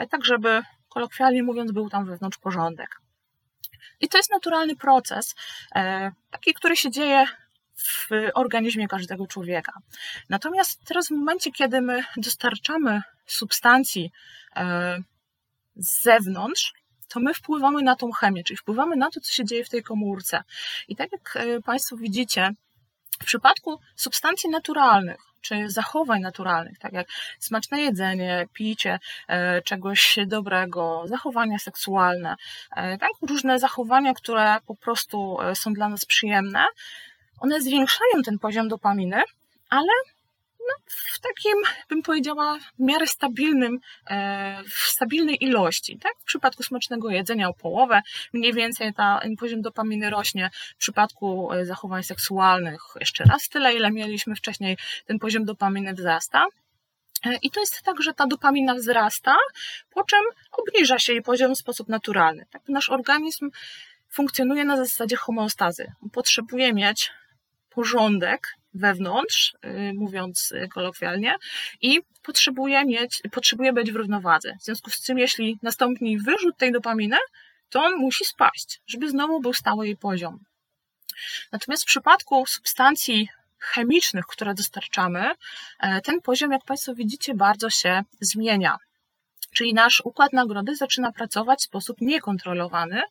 [0.10, 0.62] tak żeby
[0.97, 3.01] kolokwialnie mówiąc, był tam wewnątrz porządek.
[3.99, 5.36] I to jest naturalny proces,
[5.75, 7.25] e, taki, który się dzieje
[7.75, 9.73] w organizmie każdego człowieka.
[10.29, 14.12] Natomiast teraz w momencie, kiedy my dostarczamy substancji
[14.55, 14.97] e,
[15.75, 16.73] z zewnątrz,
[17.07, 19.83] to my wpływamy na tą chemię, czyli wpływamy na to, co się dzieje w tej
[19.83, 20.43] komórce.
[20.88, 22.51] I tak jak e, Państwo widzicie,
[23.21, 27.08] w przypadku substancji naturalnych, czy zachowań naturalnych, tak jak
[27.39, 32.36] smaczne jedzenie, picie e, czegoś dobrego, zachowania seksualne,
[32.76, 33.10] e, tak?
[33.21, 36.65] Różne zachowania, które po prostu e, są dla nas przyjemne,
[37.39, 39.21] one zwiększają ten poziom dopaminy,
[39.69, 39.91] ale
[40.67, 41.53] no, w takim,
[41.89, 45.99] bym powiedziała, w miarę stabilnym, e, w stabilnej ilości.
[45.99, 46.13] Tak?
[46.19, 48.01] W przypadku smacznego jedzenia o połowę
[48.34, 50.49] mniej więcej ta poziom dopaminy rośnie.
[50.75, 56.45] W przypadku e, zachowań seksualnych jeszcze raz tyle, ile mieliśmy wcześniej, ten poziom dopaminy wzrasta.
[57.25, 59.36] E, I to jest tak, że ta dopamina wzrasta,
[59.89, 60.19] po czym
[60.51, 62.45] obniża się jej poziom w sposób naturalny.
[62.51, 62.62] Tak?
[62.67, 63.49] Nasz organizm
[64.10, 65.91] funkcjonuje na zasadzie homeostazy.
[66.13, 67.12] Potrzebuje mieć
[67.69, 71.36] porządek wewnątrz, y, mówiąc y, kolokwialnie,
[71.82, 74.56] i potrzebuje mieć, potrzebuje być w równowadze.
[74.62, 77.17] W związku z czym, jeśli nastąpi wyrzut tej dopaminy,
[77.69, 80.39] to on musi spaść, żeby znowu był stały jej poziom.
[81.51, 85.32] Natomiast w przypadku substancji chemicznych, które dostarczamy,
[85.80, 88.77] e, ten poziom, jak Państwo widzicie, bardzo się zmienia.
[89.58, 93.02] Czyli nasz układ nagrody zaczyna pracować w sposób niekontrolowany,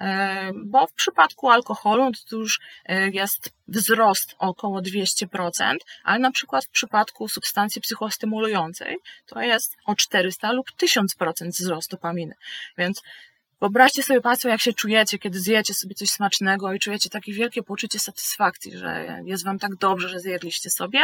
[0.00, 6.64] e, bo w przypadku alkoholu to już e, jest wzrost około 200%, ale na przykład
[6.64, 12.34] w przypadku substancji psychostymulującej to jest o 400 lub 1000% wzrost dopaminy.
[12.78, 13.02] Więc
[13.60, 17.62] Wyobraźcie sobie Państwo, jak się czujecie, kiedy zjecie sobie coś smacznego i czujecie takie wielkie
[17.62, 21.00] poczucie satysfakcji, że jest Wam tak dobrze, że zjedliście sobie,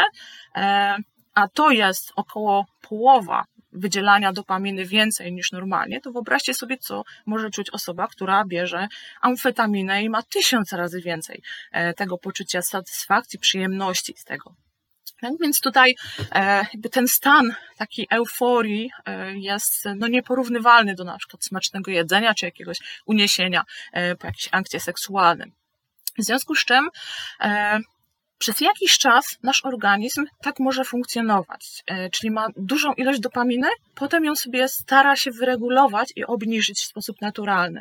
[0.56, 0.96] e,
[1.34, 7.50] a to jest około połowa wydzielania dopaminy więcej niż normalnie, to wyobraźcie sobie, co może
[7.50, 8.88] czuć osoba, która bierze
[9.20, 14.54] amfetaminę i ma tysiąc razy więcej e, tego poczucia satysfakcji, przyjemności z tego.
[15.20, 15.94] Tak więc tutaj
[16.32, 22.34] e, jakby ten stan takiej euforii e, jest no, nieporównywalny do na przykład smacznego jedzenia
[22.34, 25.52] czy jakiegoś uniesienia po jakimś akcie seksualnym.
[26.18, 26.88] W związku z czym
[28.38, 34.36] przez jakiś czas nasz organizm tak może funkcjonować, czyli ma dużą ilość dopaminy, potem ją
[34.36, 37.80] sobie stara się wyregulować i obniżyć w sposób naturalny.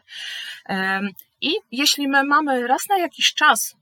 [1.41, 3.75] I jeśli my mamy raz na jakiś czas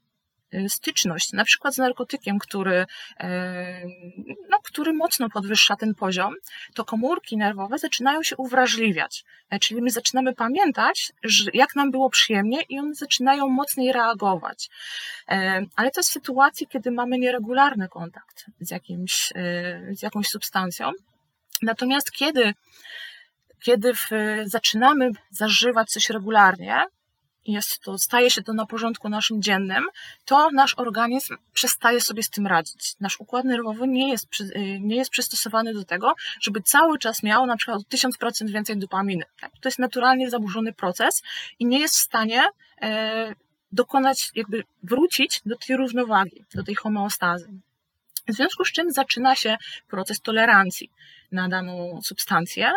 [0.56, 2.86] Y, styczność, na przykład z narkotykiem, który,
[4.45, 4.45] no,
[4.76, 6.36] który mocno podwyższa ten poziom,
[6.74, 9.24] to komórki nerwowe zaczynają się uwrażliwiać.
[9.50, 11.12] E, czyli my zaczynamy pamiętać,
[11.54, 14.70] jak nam było przyjemnie i one zaczynają mocniej reagować.
[15.30, 20.92] E, ale to jest sytuacji, kiedy mamy nieregularny kontakt z, jakimś, y, z jakąś substancją.
[21.62, 22.54] Natomiast kiedy
[23.60, 24.10] kiedy w,
[24.46, 26.84] zaczynamy zażywać coś regularnie,
[27.46, 29.86] jest to, staje się to na porządku naszym dziennym,
[30.26, 32.96] to nasz organizm przestaje sobie z tym radzić.
[33.00, 37.46] Nasz układ nerwowy nie jest, y, nie jest przystosowany do tego, żeby cały czas miał
[37.46, 39.24] na przykład 1000% więcej dopaminy.
[39.40, 39.52] Tak?
[39.62, 41.24] To jest naturalnie zaburzony proces
[41.60, 42.44] i nie jest w stanie
[42.82, 43.36] e,
[43.72, 47.48] dokonać, jakby wrócić do tej równowagi, do tej homeostazy.
[48.28, 50.90] W związku z czym zaczyna się proces tolerancji
[51.32, 52.72] na daną substancję.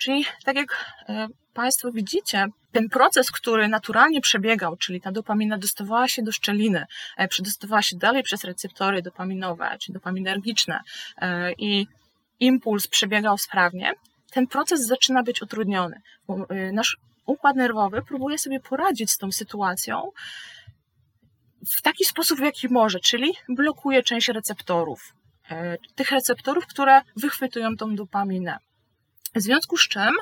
[0.00, 6.08] Czyli tak jak e, Państwo widzicie, ten proces, który naturalnie przebiegał, czyli ta dopamina dostawała
[6.08, 6.84] się do szczeliny,
[7.16, 10.80] e, przedostawała się dalej przez receptory dopaminowe czy dopaminergiczne
[11.16, 11.86] e, i
[12.40, 13.92] impuls przebiegał sprawnie,
[14.30, 16.00] ten proces zaczyna być utrudniony.
[16.72, 20.10] Nasz układ nerwowy próbuje sobie poradzić z tą sytuacją
[21.78, 25.14] w taki sposób, w jaki może, czyli blokuje część receptorów.
[25.94, 28.58] Tych receptorów, które wychwytują tą dopaminę.
[29.34, 30.12] W związku z czym,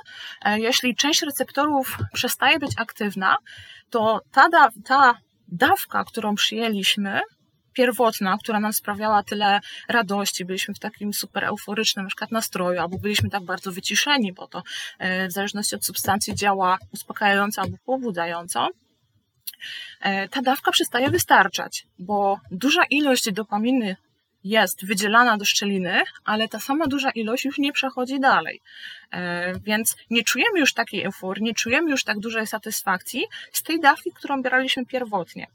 [0.43, 3.37] e, jeśli część receptorów przestaje być aktywna,
[3.91, 5.15] to ta, da, ta
[5.49, 7.21] dawka, którą przyjęliśmy,
[7.73, 12.99] pierwotna, która nam sprawiała tyle radości, byliśmy w takim super euforycznym na przykład nastroju, albo
[12.99, 14.63] byliśmy tak bardzo wyciszeni, bo to
[14.99, 18.69] e, w zależności od substancji działa uspokajająco albo pobudzająco,
[20.01, 23.97] e, ta dawka przestaje wystarczać, bo duża ilość dopaminy
[24.45, 28.61] jest wydzielana do szczeliny, ale ta sama duża ilość już nie przechodzi dalej.
[29.11, 33.81] E, więc nie czujemy już takiej euforii, nie czujemy już tak dużej satysfakcji z tej
[33.81, 35.47] dawki, którą braliśmy pierwotnie.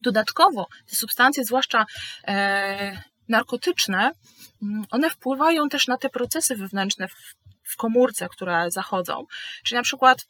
[0.00, 1.86] Dodatkowo te substancje, zwłaszcza
[2.26, 4.10] e, narkotyczne,
[4.62, 9.26] mm, one wpływają też na te procesy wewnętrzne w, komórce, które zachodzą.
[9.64, 10.26] Czyli na przykład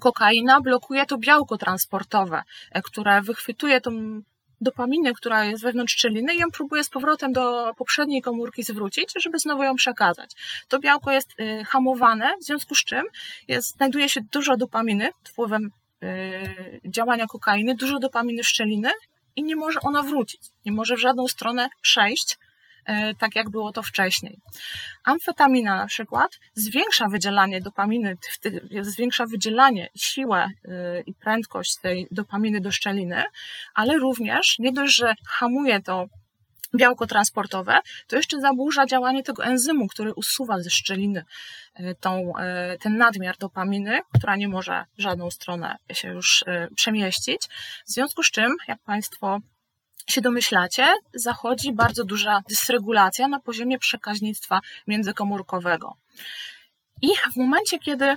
[0.00, 4.22] kokaina blokuje to białko transportowe, e, które wychwytuje tą
[4.64, 9.62] dopaminy, która jest wewnątrz szczeliny ją próbuje z powrotem do poprzedniej komórki zwrócić, żeby znowu
[9.62, 10.30] ją przekazać.
[10.68, 13.04] To białko jest y, hamowane, w związku z czym
[13.48, 15.70] jest, znajduje się dużo dopaminy wpływem
[16.02, 18.90] y, działania kokainy, dużo dopaminy szczeliny
[19.36, 22.38] i nie może ona wrócić, nie może w żadną stronę przejść
[23.18, 24.38] tak jak było to wcześniej.
[25.04, 28.16] Amfetamina na przykład zwiększa wydzielanie dopaminy,
[28.80, 33.24] zwiększa wydzielanie, siłę e, i prędkość tej dopaminy do szczeliny,
[33.74, 36.06] ale również nie dość, że hamuje to
[36.76, 41.24] białko transportowe, to jeszcze zaburza działanie tego enzymu, który usuwa ze szczeliny
[41.74, 42.32] e, tą,
[42.80, 46.44] ten nadmiar dopaminy, która nie może w żadną stronę się już
[46.76, 47.42] przemieścić.
[47.86, 49.40] W związku z czym, jak Państwo
[50.10, 55.96] się domyślacie, zachodzi bardzo duża dysregulacja na poziomie przekaźnictwa międzykomórkowego.
[57.02, 58.16] I w momencie, kiedy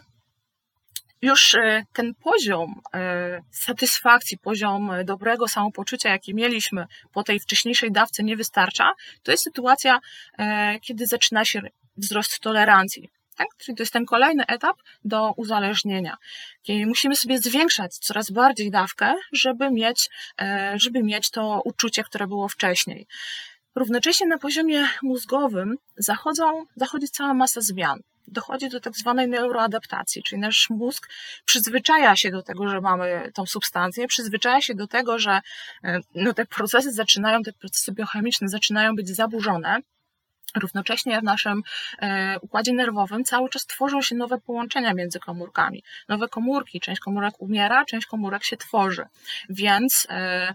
[1.21, 8.23] już e, ten poziom e, satysfakcji, poziom dobrego samopoczucia, jaki mieliśmy po tej wcześniejszej dawce,
[8.23, 8.91] nie wystarcza,
[9.23, 10.00] to jest sytuacja,
[10.38, 11.62] e, kiedy zaczyna się
[11.97, 13.10] wzrost tolerancji.
[13.38, 13.47] Tak?
[13.58, 16.17] Czyli to jest ten kolejny etap do uzależnienia.
[16.63, 20.10] Kiedy musimy sobie zwiększać coraz bardziej dawkę, żeby mieć,
[20.41, 23.08] e, żeby mieć to uczucie, które było wcześniej.
[23.76, 28.00] Równocześnie na poziomie mózgowym zachodzą, zachodzi cała masa zmian.
[28.28, 31.10] Dochodzi do tak zwanej neuroadaptacji, czyli nasz mózg
[31.45, 35.41] przyzwyczaja się do tego, że mamy tą substancję, przyzwyczaja się do tego, że
[35.84, 39.82] e, no, te procesy zaczynają, te procesy biochemiczne zaczynają być zaburzone,
[40.56, 41.64] Równocześnie w naszym
[42.00, 45.84] e, układzie nerwowym cały czas tworzą się nowe połączenia między komórkami.
[46.08, 49.06] Nowe komórki, część komórek umiera, część komórek się tworzy.
[49.50, 50.54] Więc e,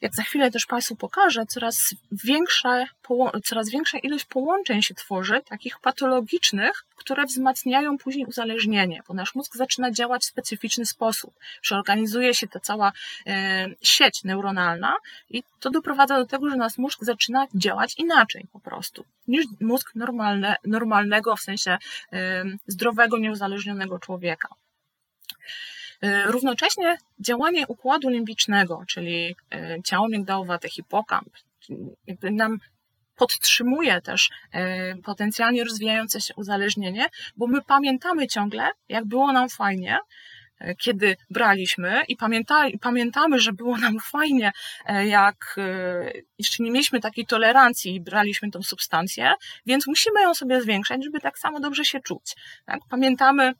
[0.00, 2.84] jak za chwilę też Państwu pokażę, coraz większa,
[3.44, 9.56] coraz większa ilość połączeń się tworzy, takich patologicznych, które wzmacniają później uzależnienie, bo nasz mózg
[9.56, 11.34] zaczyna działać w specyficzny sposób.
[11.60, 12.92] Przeorganizuje się ta cała
[13.26, 14.96] e, sieć neuronalna
[15.30, 19.94] i to doprowadza do tego, że nasz mózg zaczyna działać inaczej po prostu niż mózg
[19.94, 21.78] normalne, normalnego, w sensie
[22.12, 24.48] e, zdrowego, nieuzależnionego człowieka.
[26.02, 31.28] E, równocześnie działanie układu limbicznego, czyli e, ciało migdałowate, hipokamp,
[32.06, 32.58] jakby nam
[33.16, 37.06] podtrzymuje też e, potencjalnie rozwijające się uzależnienie,
[37.36, 39.98] bo my pamiętamy ciągle, jak było nam fajnie,
[40.78, 44.52] kiedy braliśmy i pamięta, pamiętamy, że było nam fajnie,
[45.04, 45.56] jak
[46.38, 49.32] jeszcze nie mieliśmy takiej tolerancji i braliśmy tą substancję,
[49.66, 52.34] więc musimy ją sobie zwiększać, żeby tak samo dobrze się czuć.
[52.66, 52.80] Tak?
[52.90, 53.52] Pamiętamy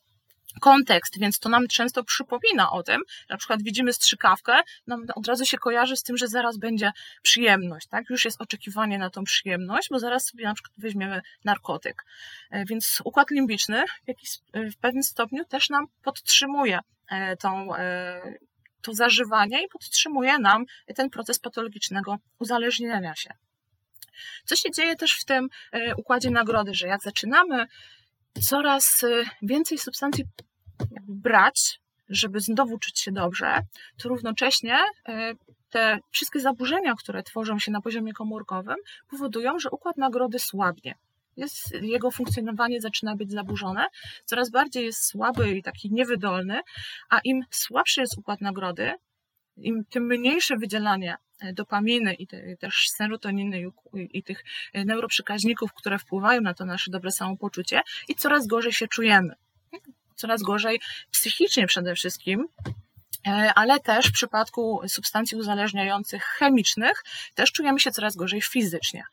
[0.58, 3.02] kontekst, więc to nam często przypomina o tym.
[3.28, 6.92] Na przykład widzimy strzykawkę, nam od razu się kojarzy z tym, że zaraz będzie
[7.22, 8.10] przyjemność, tak?
[8.10, 12.04] Już jest oczekiwanie na tą przyjemność, bo zaraz sobie na przykład weźmiemy narkotyk.
[12.50, 16.78] E, więc układ limbiczny w, jakiś, w pewnym stopniu też nam podtrzymuje
[17.10, 18.20] e, tą, e,
[18.82, 20.64] to zażywanie i podtrzymuje nam
[20.96, 23.30] ten proces patologicznego uzależnienia się.
[24.44, 25.48] Co się dzieje też w tym
[25.96, 27.66] układzie nagrody, że jak zaczynamy
[28.42, 29.04] coraz
[29.42, 30.24] więcej substancji
[31.08, 33.58] brać, żeby znowu czuć się dobrze,
[34.02, 35.34] to równocześnie e,
[35.70, 38.76] te wszystkie zaburzenia, które tworzą się na poziomie komórkowym,
[39.10, 40.94] powodują, że układ nagrody słabnie.
[41.36, 43.86] Jest, jego funkcjonowanie zaczyna być zaburzone,
[44.24, 46.60] coraz bardziej jest słaby i taki niewydolny,
[47.10, 48.92] a im słabszy jest układ nagrody,
[49.56, 55.72] im tym mniejsze wydzielanie e, dopaminy i te, też serotoniny i, i tych e, neuroprzekaźników,
[55.72, 59.34] które wpływają na to nasze dobre samopoczucie i coraz gorzej się czujemy
[60.18, 62.48] coraz gorzej psychicznie przede wszystkim,
[63.26, 67.04] e, ale też w przypadku substancji uzależniających chemicznych
[67.34, 69.04] też czujemy się coraz gorzej fizycznie,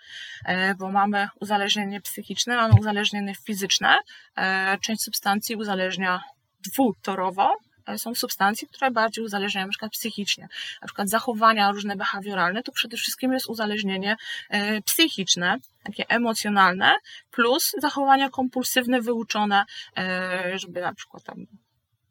[0.46, 3.98] e, bo mamy uzależnienie psychiczne, mamy uzależnienie fizyczne.
[4.38, 6.24] E, część substancji uzależnia
[6.60, 7.56] dwutorowo,
[7.98, 10.48] są substancje, które bardziej uzależniają na przykład psychicznie.
[10.82, 14.16] Na przykład zachowania różne behawioralne, to przede wszystkim jest uzależnienie
[14.50, 16.96] e, psychiczne, takie emocjonalne,
[17.32, 19.66] plus zachowania kompulsywne, wyuczone,
[19.98, 21.46] e, żeby na przykład tam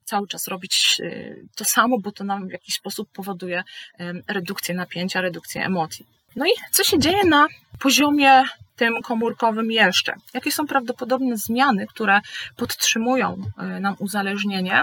[0.04, 3.64] cały czas robić e, to samo, bo to nam w jakiś sposób powoduje
[4.28, 6.06] redukcję napięcia, redukcję emocji.
[6.36, 7.46] No i co się dzieje na
[7.78, 8.42] poziomie
[8.76, 10.14] tym komórkowym jeszcze?
[10.34, 12.20] Jakie są prawdopodobne zmiany, które
[12.56, 13.36] podtrzymują
[13.80, 14.82] nam uzależnienie?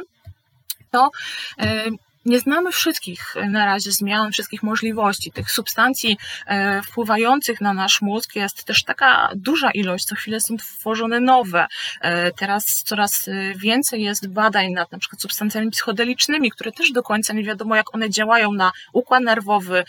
[0.91, 1.11] To
[1.59, 1.85] e,
[2.25, 5.31] nie znamy wszystkich na razie zmian, wszystkich możliwości.
[5.31, 10.57] Tych substancji e, wpływających na nasz mózg jest też taka duża ilość, co chwilę są
[10.57, 11.67] tworzone nowe.
[12.01, 17.33] E, teraz coraz więcej jest badań nad na przykład substancjami psychodelicznymi, które też do końca
[17.33, 19.83] nie wiadomo, jak one działają na układ nerwowy,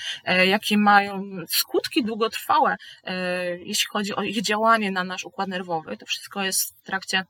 [0.47, 2.77] jakie mają skutki długotrwałe,
[3.59, 5.97] jeśli chodzi o ich działanie na nasz układ nerwowy.
[5.97, 7.25] To wszystko jest w trakcie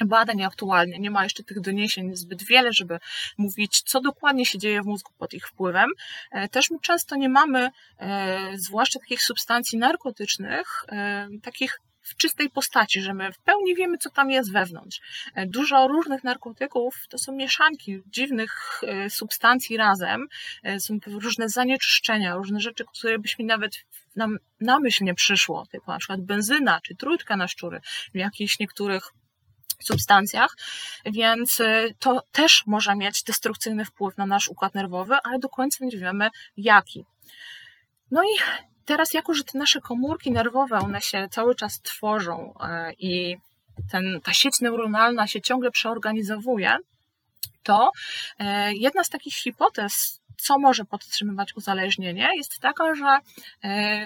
[0.00, 0.98] badań aktualnie.
[0.98, 2.98] Nie ma jeszcze tych doniesień zbyt wiele, żeby
[3.38, 5.90] mówić, co dokładnie się dzieje w mózgu pod ich wpływem.
[6.32, 12.50] E, też my często nie mamy, e, zwłaszcza takich substancji narkotycznych, e, takich w czystej
[12.50, 15.00] postaci, że my w pełni wiemy, co tam jest wewnątrz.
[15.46, 20.26] Dużo różnych narkotyków to są mieszanki dziwnych substancji razem,
[20.78, 23.84] są różne zanieczyszczenia, różne rzeczy, które byśmy nawet
[24.16, 27.80] nam na myśl nie przyszło, typu na przykład benzyna czy trójka na szczury
[28.14, 29.12] w jakichś niektórych
[29.86, 30.56] substancjach,
[31.06, 35.84] więc y, to też może mieć destrukcyjny wpływ na nasz układ nerwowy, ale do końca
[35.84, 37.04] nie wiemy jaki.
[38.10, 38.36] No i
[38.84, 43.36] teraz, jako że te nasze komórki nerwowe, one się cały czas tworzą e, i
[43.90, 46.76] ten, ta sieć neuronalna się ciągle przeorganizowuje,
[47.62, 47.90] to
[48.38, 53.18] e, jedna z takich hipotez, co może podtrzymywać uzależnienie, jest taka, że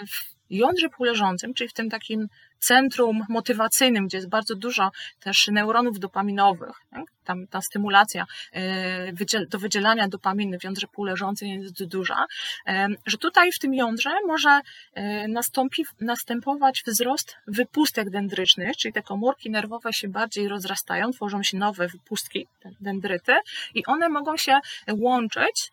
[0.06, 4.90] w jądrze półleżącym, czyli w tym takim centrum motywacyjnym, gdzie jest bardzo dużo
[5.20, 7.04] też neuronów dopaminowych, tak?
[7.28, 12.26] tam ta stymulacja e, do wydzielania dopaminy w jądrze półleżącym jest duża,
[12.66, 14.60] e, że tutaj w tym jądrze może
[14.94, 21.58] e, nastąpi, następować wzrost wypustek dendrycznych, czyli te komórki nerwowe się bardziej rozrastają, tworzą się
[21.58, 22.46] nowe wypustki,
[22.80, 23.32] dendryty
[23.74, 24.58] i one mogą się
[24.92, 25.72] łączyć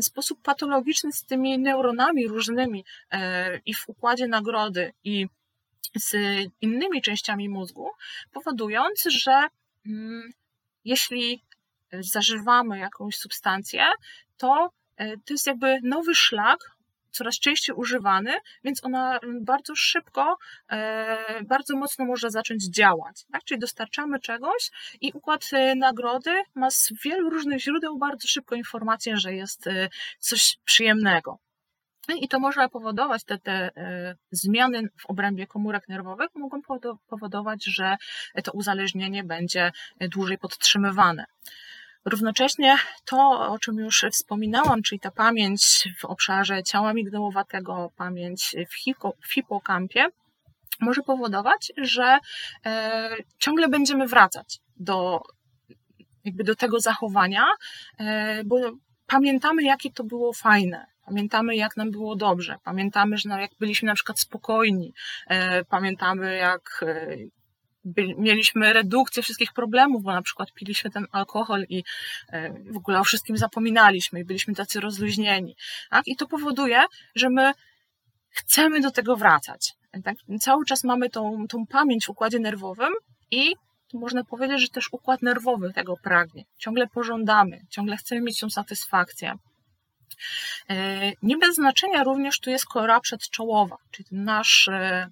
[0.00, 2.84] w sposób patologiczny z tymi neuronami różnymi
[3.66, 5.26] i w układzie nagrody, i
[5.96, 6.16] z
[6.60, 7.90] innymi częściami mózgu,
[8.32, 9.42] powodując, że
[9.86, 10.32] mm,
[10.84, 11.42] jeśli
[11.92, 13.86] zażywamy jakąś substancję,
[14.36, 16.58] to e, to jest jakby nowy szlak,
[17.10, 18.32] coraz częściej używany,
[18.64, 20.36] więc ona bardzo szybko,
[20.70, 23.24] e, bardzo mocno może zacząć działać.
[23.32, 23.44] Tak?
[23.44, 29.16] Czyli dostarczamy czegoś i układ e, nagrody ma z wielu różnych źródeł bardzo szybko informację,
[29.16, 29.68] że jest
[30.18, 31.38] coś przyjemnego.
[32.08, 33.70] No I to może powodować, te, te
[34.30, 36.60] zmiany w obrębie komórek nerwowych mogą
[37.08, 37.96] powodować, że
[38.44, 41.24] to uzależnienie będzie dłużej podtrzymywane.
[42.04, 49.32] Równocześnie to, o czym już wspominałam, czyli ta pamięć w obszarze ciała migdałowatego, pamięć w
[49.32, 50.06] hipokampie,
[50.80, 52.18] może powodować, że
[52.66, 55.22] e, ciągle będziemy wracać do,
[56.24, 57.44] jakby do tego zachowania,
[57.98, 58.56] e, bo
[59.06, 60.86] pamiętamy, jakie to było fajne.
[61.08, 62.56] Pamiętamy, jak nam było dobrze.
[62.64, 64.92] Pamiętamy, że jak byliśmy na przykład spokojni.
[65.26, 66.84] E, pamiętamy, jak
[68.18, 71.84] mieliśmy redukcję wszystkich problemów, bo na przykład piliśmy ten alkohol i
[72.72, 75.56] w ogóle o wszystkim zapominaliśmy i byliśmy tacy rozluźnieni.
[75.90, 76.08] Tak?
[76.08, 76.82] I to powoduje,
[77.14, 77.52] że my
[78.30, 79.72] chcemy do tego wracać.
[80.04, 80.16] Tak?
[80.40, 82.92] Cały czas mamy tą, tą pamięć w układzie nerwowym
[83.30, 83.54] i
[83.94, 86.44] można powiedzieć, że też układ nerwowy tego pragnie.
[86.58, 89.34] Ciągle pożądamy, ciągle chcemy mieć tą satysfakcję.
[90.70, 95.10] E, nie bez znaczenia również tu jest kora przedczołowa, czyli nasz e,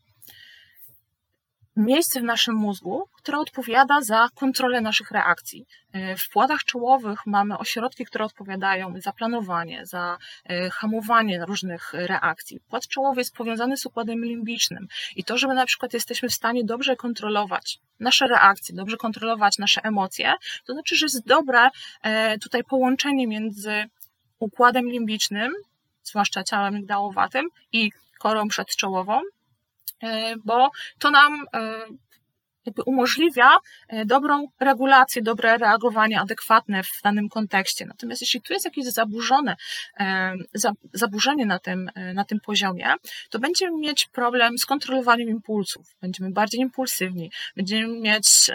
[1.76, 5.66] miejsce w naszym mózgu, które odpowiada za kontrolę naszych reakcji.
[5.92, 10.18] E, w płatach czołowych mamy ośrodki, które odpowiadają za planowanie, za
[10.72, 12.60] hamowanie różnych reakcji.
[12.60, 14.86] Płat czołowy jest powiązany z układem limbicznym
[15.16, 19.58] i to, że my na przykład jesteśmy w stanie dobrze kontrolować nasze reakcje, dobrze kontrolować
[19.58, 20.34] nasze emocje,
[20.66, 21.68] to znaczy, że jest dobre
[22.42, 23.88] tutaj połączenie między
[24.38, 25.52] układem limbicznym,
[26.02, 29.20] zwłaszcza ciałem migdałowatym i korą przedczołową,
[30.02, 31.84] E, bo to nam e,
[32.66, 33.50] jakby umożliwia
[33.88, 37.86] e, dobrą regulację, dobre reagowanie adekwatne w danym kontekście.
[37.86, 39.56] Natomiast jeśli tu jest jakieś zaburzone,
[40.92, 42.94] zaburzenie na tym, na tym poziomie,
[43.30, 45.96] to będziemy mieć problem z kontrolowaniem impulsów.
[46.00, 48.50] Będziemy bardziej impulsywni, będziemy mieć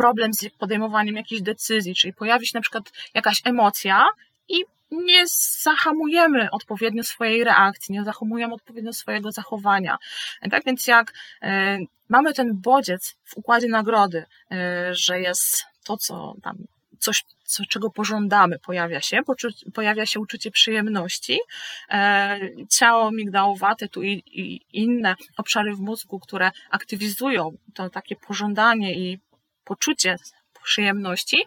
[0.00, 2.84] problem z podejmowaniem jakichś decyzji, czyli pojawi się na przykład
[3.14, 4.04] jakaś emocja
[4.48, 5.24] i nie
[5.62, 9.98] zahamujemy odpowiednio swojej reakcji, nie zahamujemy odpowiednio swojego zachowania.
[10.50, 11.78] Tak więc jak e,
[12.08, 16.56] mamy ten bodziec w układzie nagrody, e, że jest to, co tam,
[16.98, 19.20] coś, co, czego pożądamy, pojawia się,
[19.74, 21.38] pojawia się uczucie przyjemności,
[21.90, 22.38] e,
[22.70, 29.18] ciało migdałowate, tu i, i inne obszary w mózgu, które aktywizują to takie pożądanie i
[29.70, 30.16] poczucie
[30.62, 31.38] przyjemności,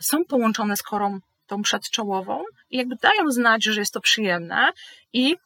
[0.00, 4.72] są połączone z korą tą przedczołową i jakby dają znać, że jest to przyjemne
[5.12, 5.36] i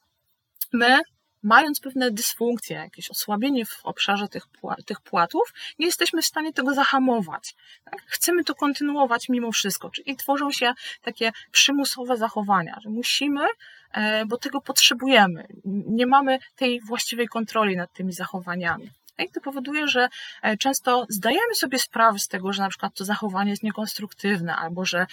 [0.73, 0.99] my
[1.43, 4.43] mając pewne dysfunkcje, jakieś osłabienie w obszarze tych,
[4.85, 7.55] tych płatów, nie jesteśmy w stanie tego zahamować.
[7.83, 8.01] Tak?
[8.07, 13.45] Chcemy to kontynuować mimo wszystko, czyli tworzą się takie przymusowe zachowania, że musimy,
[13.91, 15.47] e, bo tego potrzebujemy.
[15.65, 18.89] Nie mamy tej właściwej kontroli nad tymi zachowaniami.
[19.17, 20.09] I to powoduje, że
[20.41, 24.85] e, często zdajemy sobie sprawę z tego, że na przykład to zachowanie jest niekonstruktywne, albo
[24.85, 25.05] że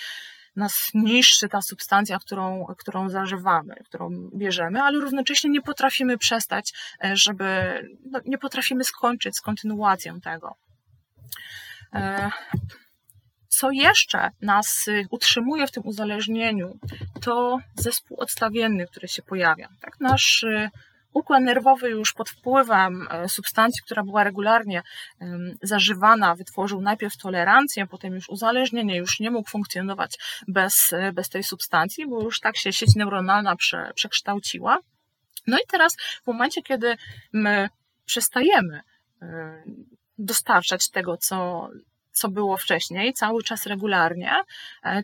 [0.57, 6.72] nas niszczy ta substancja, którą, którą zażywamy, którą bierzemy, ale równocześnie nie potrafimy przestać,
[7.05, 7.80] e, żeby,
[8.11, 10.55] no, nie potrafimy skończyć z kontynuacją tego.
[11.94, 12.30] E,
[13.48, 16.78] co jeszcze nas utrzymuje w tym uzależnieniu,
[17.20, 19.68] to zespół odstawienny, który się pojawia.
[19.80, 20.00] Tak?
[20.00, 20.44] Nasz
[21.14, 24.82] układ nerwowy już pod wpływem e, substancji, która była regularnie
[25.62, 31.42] zażywana, wytworzył najpierw tolerancję, potem już uzależnienie, już nie mógł funkcjonować bez, e, bez tej
[31.42, 34.78] substancji, bo już tak się sieć neuronalna prze, przekształciła.
[35.46, 36.96] No i teraz w momencie, kiedy
[37.32, 37.68] my
[38.04, 38.80] przestajemy
[39.22, 39.62] e,
[40.18, 41.68] dostarczać tego, co,
[42.12, 44.32] co było wcześniej, cały czas regularnie,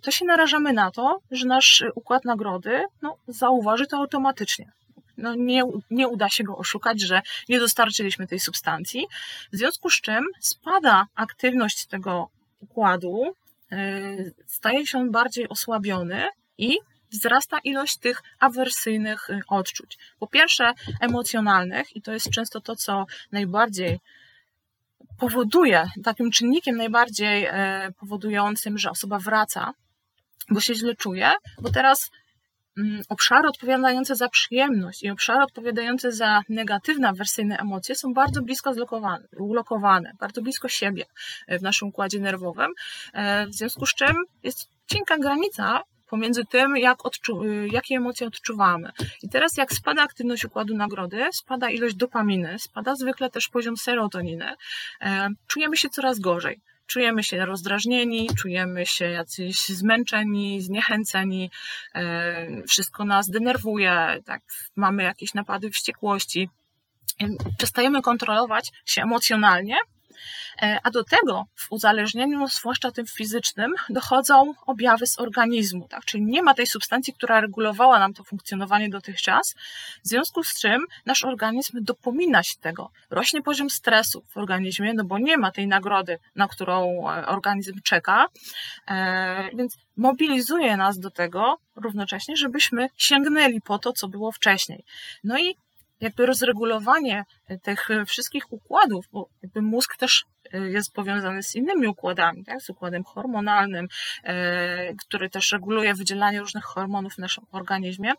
[0.02, 4.72] to się narażamy na to, że nasz układ nagrody no, zauważy to automatycznie
[5.20, 9.06] no nie, nie uda się go oszukać, że nie dostarczyliśmy tej substancji,
[9.52, 12.28] w związku z czym spada aktywność tego
[12.60, 13.34] układu,
[13.72, 16.78] y, staje się on bardziej osłabiony i
[17.10, 19.98] wzrasta ilość tych awersyjnych y, odczuć.
[20.18, 23.98] Po pierwsze, emocjonalnych, i to jest często to, co najbardziej
[25.18, 27.50] powoduje, takim czynnikiem najbardziej y,
[28.00, 29.72] powodującym, że osoba wraca,
[30.50, 32.10] bo się źle czuje, bo teraz
[33.08, 39.28] obszary odpowiadające za przyjemność i obszary odpowiadające za negatywne, awersyjne emocje są bardzo blisko zlokowane,
[39.36, 41.04] ulokowane, bardzo blisko siebie
[41.46, 42.72] e, w naszym układzie nerwowym,
[43.12, 48.26] e, w związku z czym jest cienka granica pomiędzy tym, jak odczu- y, jakie emocje
[48.26, 48.90] odczuwamy.
[49.22, 54.54] I teraz, jak spada aktywność układu nagrody, spada ilość dopaminy, spada zwykle też poziom serotoniny,
[55.00, 56.60] e, czujemy się coraz gorzej
[56.90, 61.50] czujemy się rozdrażnieni, czujemy się jacyś zmęczeni, zniechęceni,
[61.94, 64.42] e, wszystko nas denerwuje, tak,
[64.76, 66.48] mamy jakieś napady wściekłości.
[67.58, 69.76] Przestajemy kontrolować się emocjonalnie
[70.82, 76.04] a do tego w uzależnieniu, zwłaszcza tym fizycznym, dochodzą objawy z organizmu, tak?
[76.04, 79.54] czyli nie ma tej substancji, która regulowała nam to funkcjonowanie dotychczas,
[80.04, 82.90] w związku z czym nasz organizm dopomina się tego.
[83.10, 87.80] Rośnie poziom stresu w organizmie, no bo nie ma tej nagrody, na którą e, organizm
[87.84, 88.26] czeka,
[88.88, 94.84] e, więc mobilizuje nas do tego równocześnie, żebyśmy sięgnęli po to, co było wcześniej.
[95.24, 95.56] No i
[96.00, 97.24] jakby rozregulowanie
[97.62, 102.62] tych wszystkich układów, bo jakby mózg też e, jest powiązany z innymi układami, tak?
[102.62, 103.88] z układem hormonalnym,
[104.24, 108.12] e, który też reguluje wydzielanie różnych hormonów w naszym organizmie.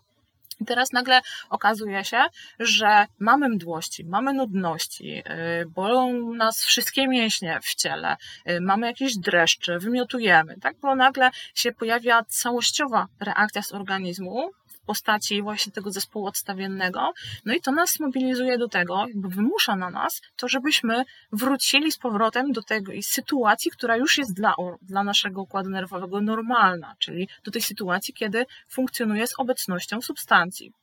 [0.59, 2.23] I teraz nagle okazuje się,
[2.59, 8.15] że mamy mdłości, mamy nudności, e, bolą nas wszystkie mięśnie w ciele,
[8.61, 10.75] mamy jakieś dreszcze, wymiotujemy, tak?
[10.82, 14.51] Bo nagle się pojawia całościowa reakcja z organizmu,
[14.86, 17.13] postaci właśnie tego zespołu odstawiennego.
[17.45, 21.97] No i to nas mobilizuje do tego, jakby wymusza na nas to, żebyśmy wrócili z
[21.97, 27.51] powrotem do tej sytuacji, która już jest dla, dla naszego układu nerwowego normalna, czyli do
[27.51, 30.73] tej sytuacji, kiedy funkcjonuje z obecnością substancji.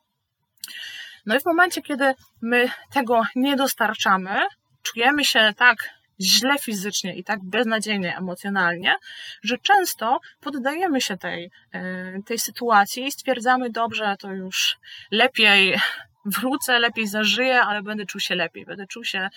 [1.27, 4.41] No i w momencie, kiedy my tego nie dostarczamy,
[4.83, 8.97] czujemy się tak źle fizycznie i tak beznadziejnie emocjonalnie,
[9.43, 14.79] że często poddajemy się tej, e, tej sytuacji i stwierdzamy, dobrze, to już
[15.11, 15.81] lepiej
[16.25, 19.29] wrócę, lepiej zażyję, ale będę czuł się lepiej, będę czuł się,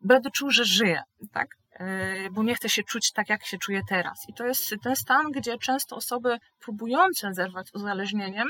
[0.00, 1.48] będę czuł, że żyję, tak?
[1.72, 4.28] E, bo nie chcę się czuć tak, jak się czuję teraz.
[4.28, 8.48] I to jest ten stan, gdzie często osoby próbujące zerwać uzależnieniem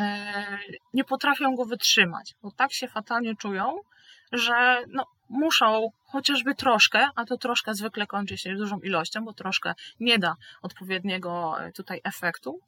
[0.00, 0.58] e,
[0.94, 3.76] nie potrafią go wytrzymać, bo tak się fatalnie czują,
[4.32, 9.74] że no, muszą chociażby troszkę, a to troszkę zwykle kończy się dużą ilością, bo troszkę
[10.00, 12.60] nie da odpowiedniego e, tutaj efektu,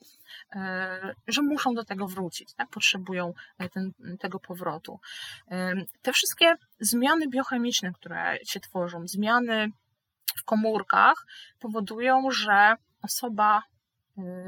[0.53, 2.69] e, że muszą do tego wrócić, tak?
[2.69, 5.01] potrzebują e, ten, tego powrotu.
[6.03, 9.69] Te wszystkie zmiany biochemiczne, które się tworzą, zmiany
[10.37, 11.27] w komórkach
[11.61, 13.63] powodują, że osoba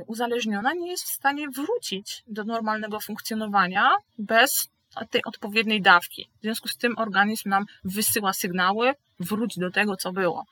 [0.06, 4.68] uzależniona nie jest w stanie wrócić do normalnego funkcjonowania bez
[5.10, 6.28] tej odpowiedniej dawki.
[6.38, 10.44] W związku z tym organizm nam wysyła sygnały, wróć do tego, co było.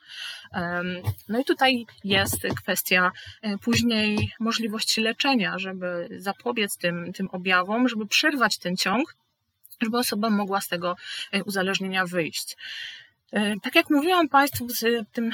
[1.29, 8.07] No i tutaj jest kwestia e, później możliwości leczenia, żeby zapobiec tym, tym objawom, żeby
[8.07, 9.15] przerwać ten ciąg,
[9.81, 10.95] żeby osoba mogła z tego
[11.31, 12.57] e, uzależnienia wyjść.
[13.33, 14.67] E, tak jak mówiłam Państwu,
[15.13, 15.31] tym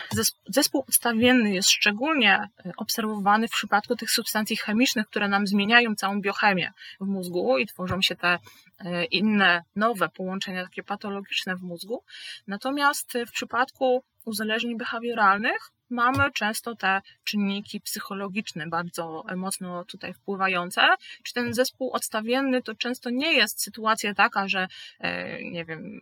[0.47, 6.21] zespół odstawienny jest szczególnie e, obserwowany w przypadku tych substancji chemicznych, które nam zmieniają całą
[6.21, 6.71] biochemię
[7.01, 8.39] w mózgu i tworzą się te
[8.79, 12.03] e, inne, nowe połączenia takie patologiczne w mózgu.
[12.47, 20.81] Natomiast w przypadku uzależnień behawioralnych mamy często te czynniki psychologiczne bardzo mocno tutaj wpływające.
[21.23, 24.67] Czy ten zespół odstawienny to często nie jest sytuacja taka, że
[25.51, 25.99] nie wiem,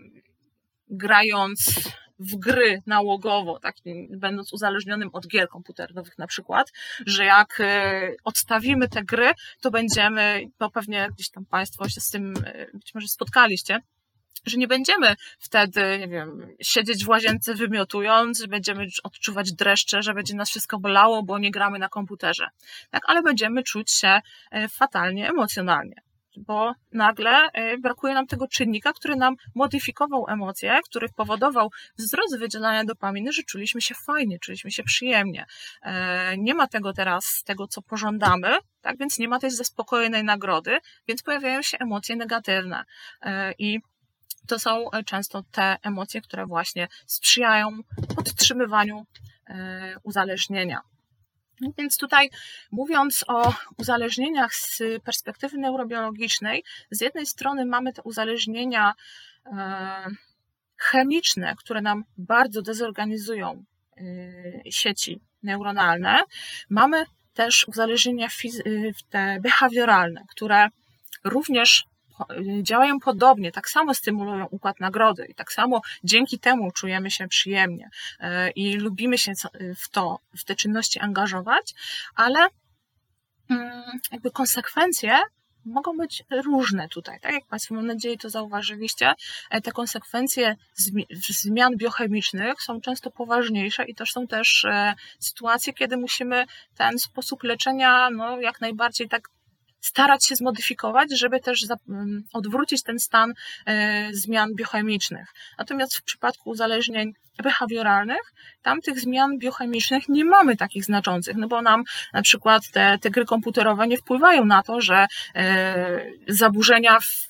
[0.90, 3.76] grając w gry nałogowo, tak,
[4.10, 6.72] będąc uzależnionym od gier komputerowych na przykład,
[7.06, 9.32] że jak e, odstawimy te gry,
[9.62, 13.80] to będziemy, no pewnie gdzieś tam Państwo się z tym e, być może spotkaliście,
[14.46, 20.14] że nie będziemy wtedy, nie wiem, siedzieć w łazience wymiotując, że będziemy odczuwać dreszcze, że
[20.14, 22.48] będzie nas wszystko bolało, bo nie gramy na komputerze.
[22.90, 24.20] Tak, ale będziemy czuć się
[24.52, 26.07] e, fatalnie emocjonalnie
[26.38, 32.84] bo nagle e, brakuje nam tego czynnika, który nam modyfikował emocje, który powodował wzrost wydzielania
[32.84, 35.46] dopaminy, że czuliśmy się fajnie, czuliśmy się przyjemnie.
[35.82, 40.78] E, nie ma tego teraz, tego co pożądamy, tak więc nie ma tej zaspokojnej nagrody,
[41.08, 42.84] więc pojawiają się emocje negatywne
[43.22, 43.80] e, i
[44.48, 47.80] to są często te emocje, które właśnie sprzyjają
[48.16, 49.06] podtrzymywaniu
[50.04, 50.82] uzależnienia.
[51.62, 52.30] No więc tutaj
[52.72, 58.94] mówiąc o uzależnieniach z perspektywy neurobiologicznej, z jednej strony mamy te uzależnienia
[59.46, 60.08] e,
[60.78, 63.64] chemiczne, które nam bardzo dezorganizują
[63.98, 66.24] e, sieci neuronalne.
[66.70, 68.28] Mamy też uzależnienia
[69.10, 70.68] te behawioralne, które
[71.24, 71.86] również
[72.62, 77.90] działają podobnie, tak samo stymulują układ nagrody i tak samo dzięki temu czujemy się przyjemnie
[78.20, 79.34] e, i lubimy się
[79.78, 81.74] w to, w te czynności angażować,
[82.16, 82.40] ale
[83.50, 85.18] mm, jakby konsekwencje
[85.68, 87.20] mogą być różne tutaj.
[87.20, 89.14] Tak jak Państwo, mam nadzieję, to zauważyliście,
[89.50, 90.56] e, te konsekwencje
[91.30, 96.46] zmian biochemicznych są często poważniejsze i też są też e, sytuacje, kiedy musimy
[96.78, 99.30] ten sposób leczenia no, jak najbardziej tak
[99.82, 103.34] starać się zmodyfikować, żeby też mm, odwrócić ten stan
[103.66, 105.34] e, zmian biochemicznych.
[105.58, 107.14] Natomiast w przypadku uzależnień
[107.44, 112.98] behawioralnych, tam tych zmian biochemicznych nie mamy takich znaczących, no bo nam na przykład te,
[113.02, 117.28] te gry komputerowe nie wpływają na to, że e, zaburzenia w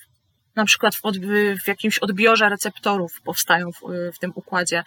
[0.55, 1.01] na przykład w,
[1.63, 3.81] w jakimś odbiorze receptorów powstają w,
[4.13, 4.83] w tym układzie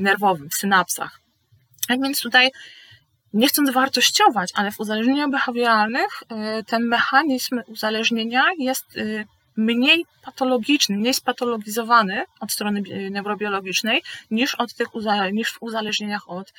[0.00, 1.20] nerwowym, w synapsach.
[1.88, 2.50] Tak więc tutaj
[3.32, 6.22] nie chcąc wartościować, ale w uzależnieniach behawioralnych
[6.66, 8.98] ten mechanizm uzależnienia jest
[9.56, 14.88] mniej patologiczny, mniej spatologizowany od strony neurobiologicznej niż, od tych,
[15.32, 16.52] niż w uzależnieniach od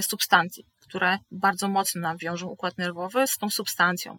[0.00, 4.18] substancji, które bardzo mocno wiążą układ nerwowy z tą substancją.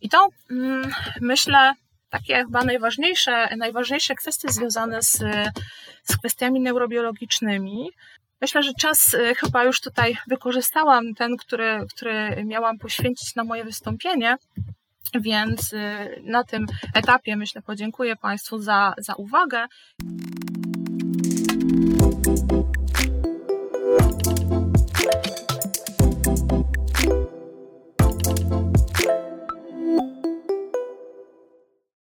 [0.00, 0.90] I to mm,
[1.20, 1.74] myślę
[2.10, 5.16] takie chyba najważniejsze, najważniejsze kwestie związane z,
[6.02, 7.90] z kwestiami neurobiologicznymi.
[8.40, 13.64] Myślę, że czas e, chyba już tutaj wykorzystałam, ten, który, który miałam poświęcić na moje
[13.64, 14.36] wystąpienie.
[15.14, 15.76] Więc y,
[16.24, 19.66] na tym etapie myślę podziękuję Państwu za, za uwagę.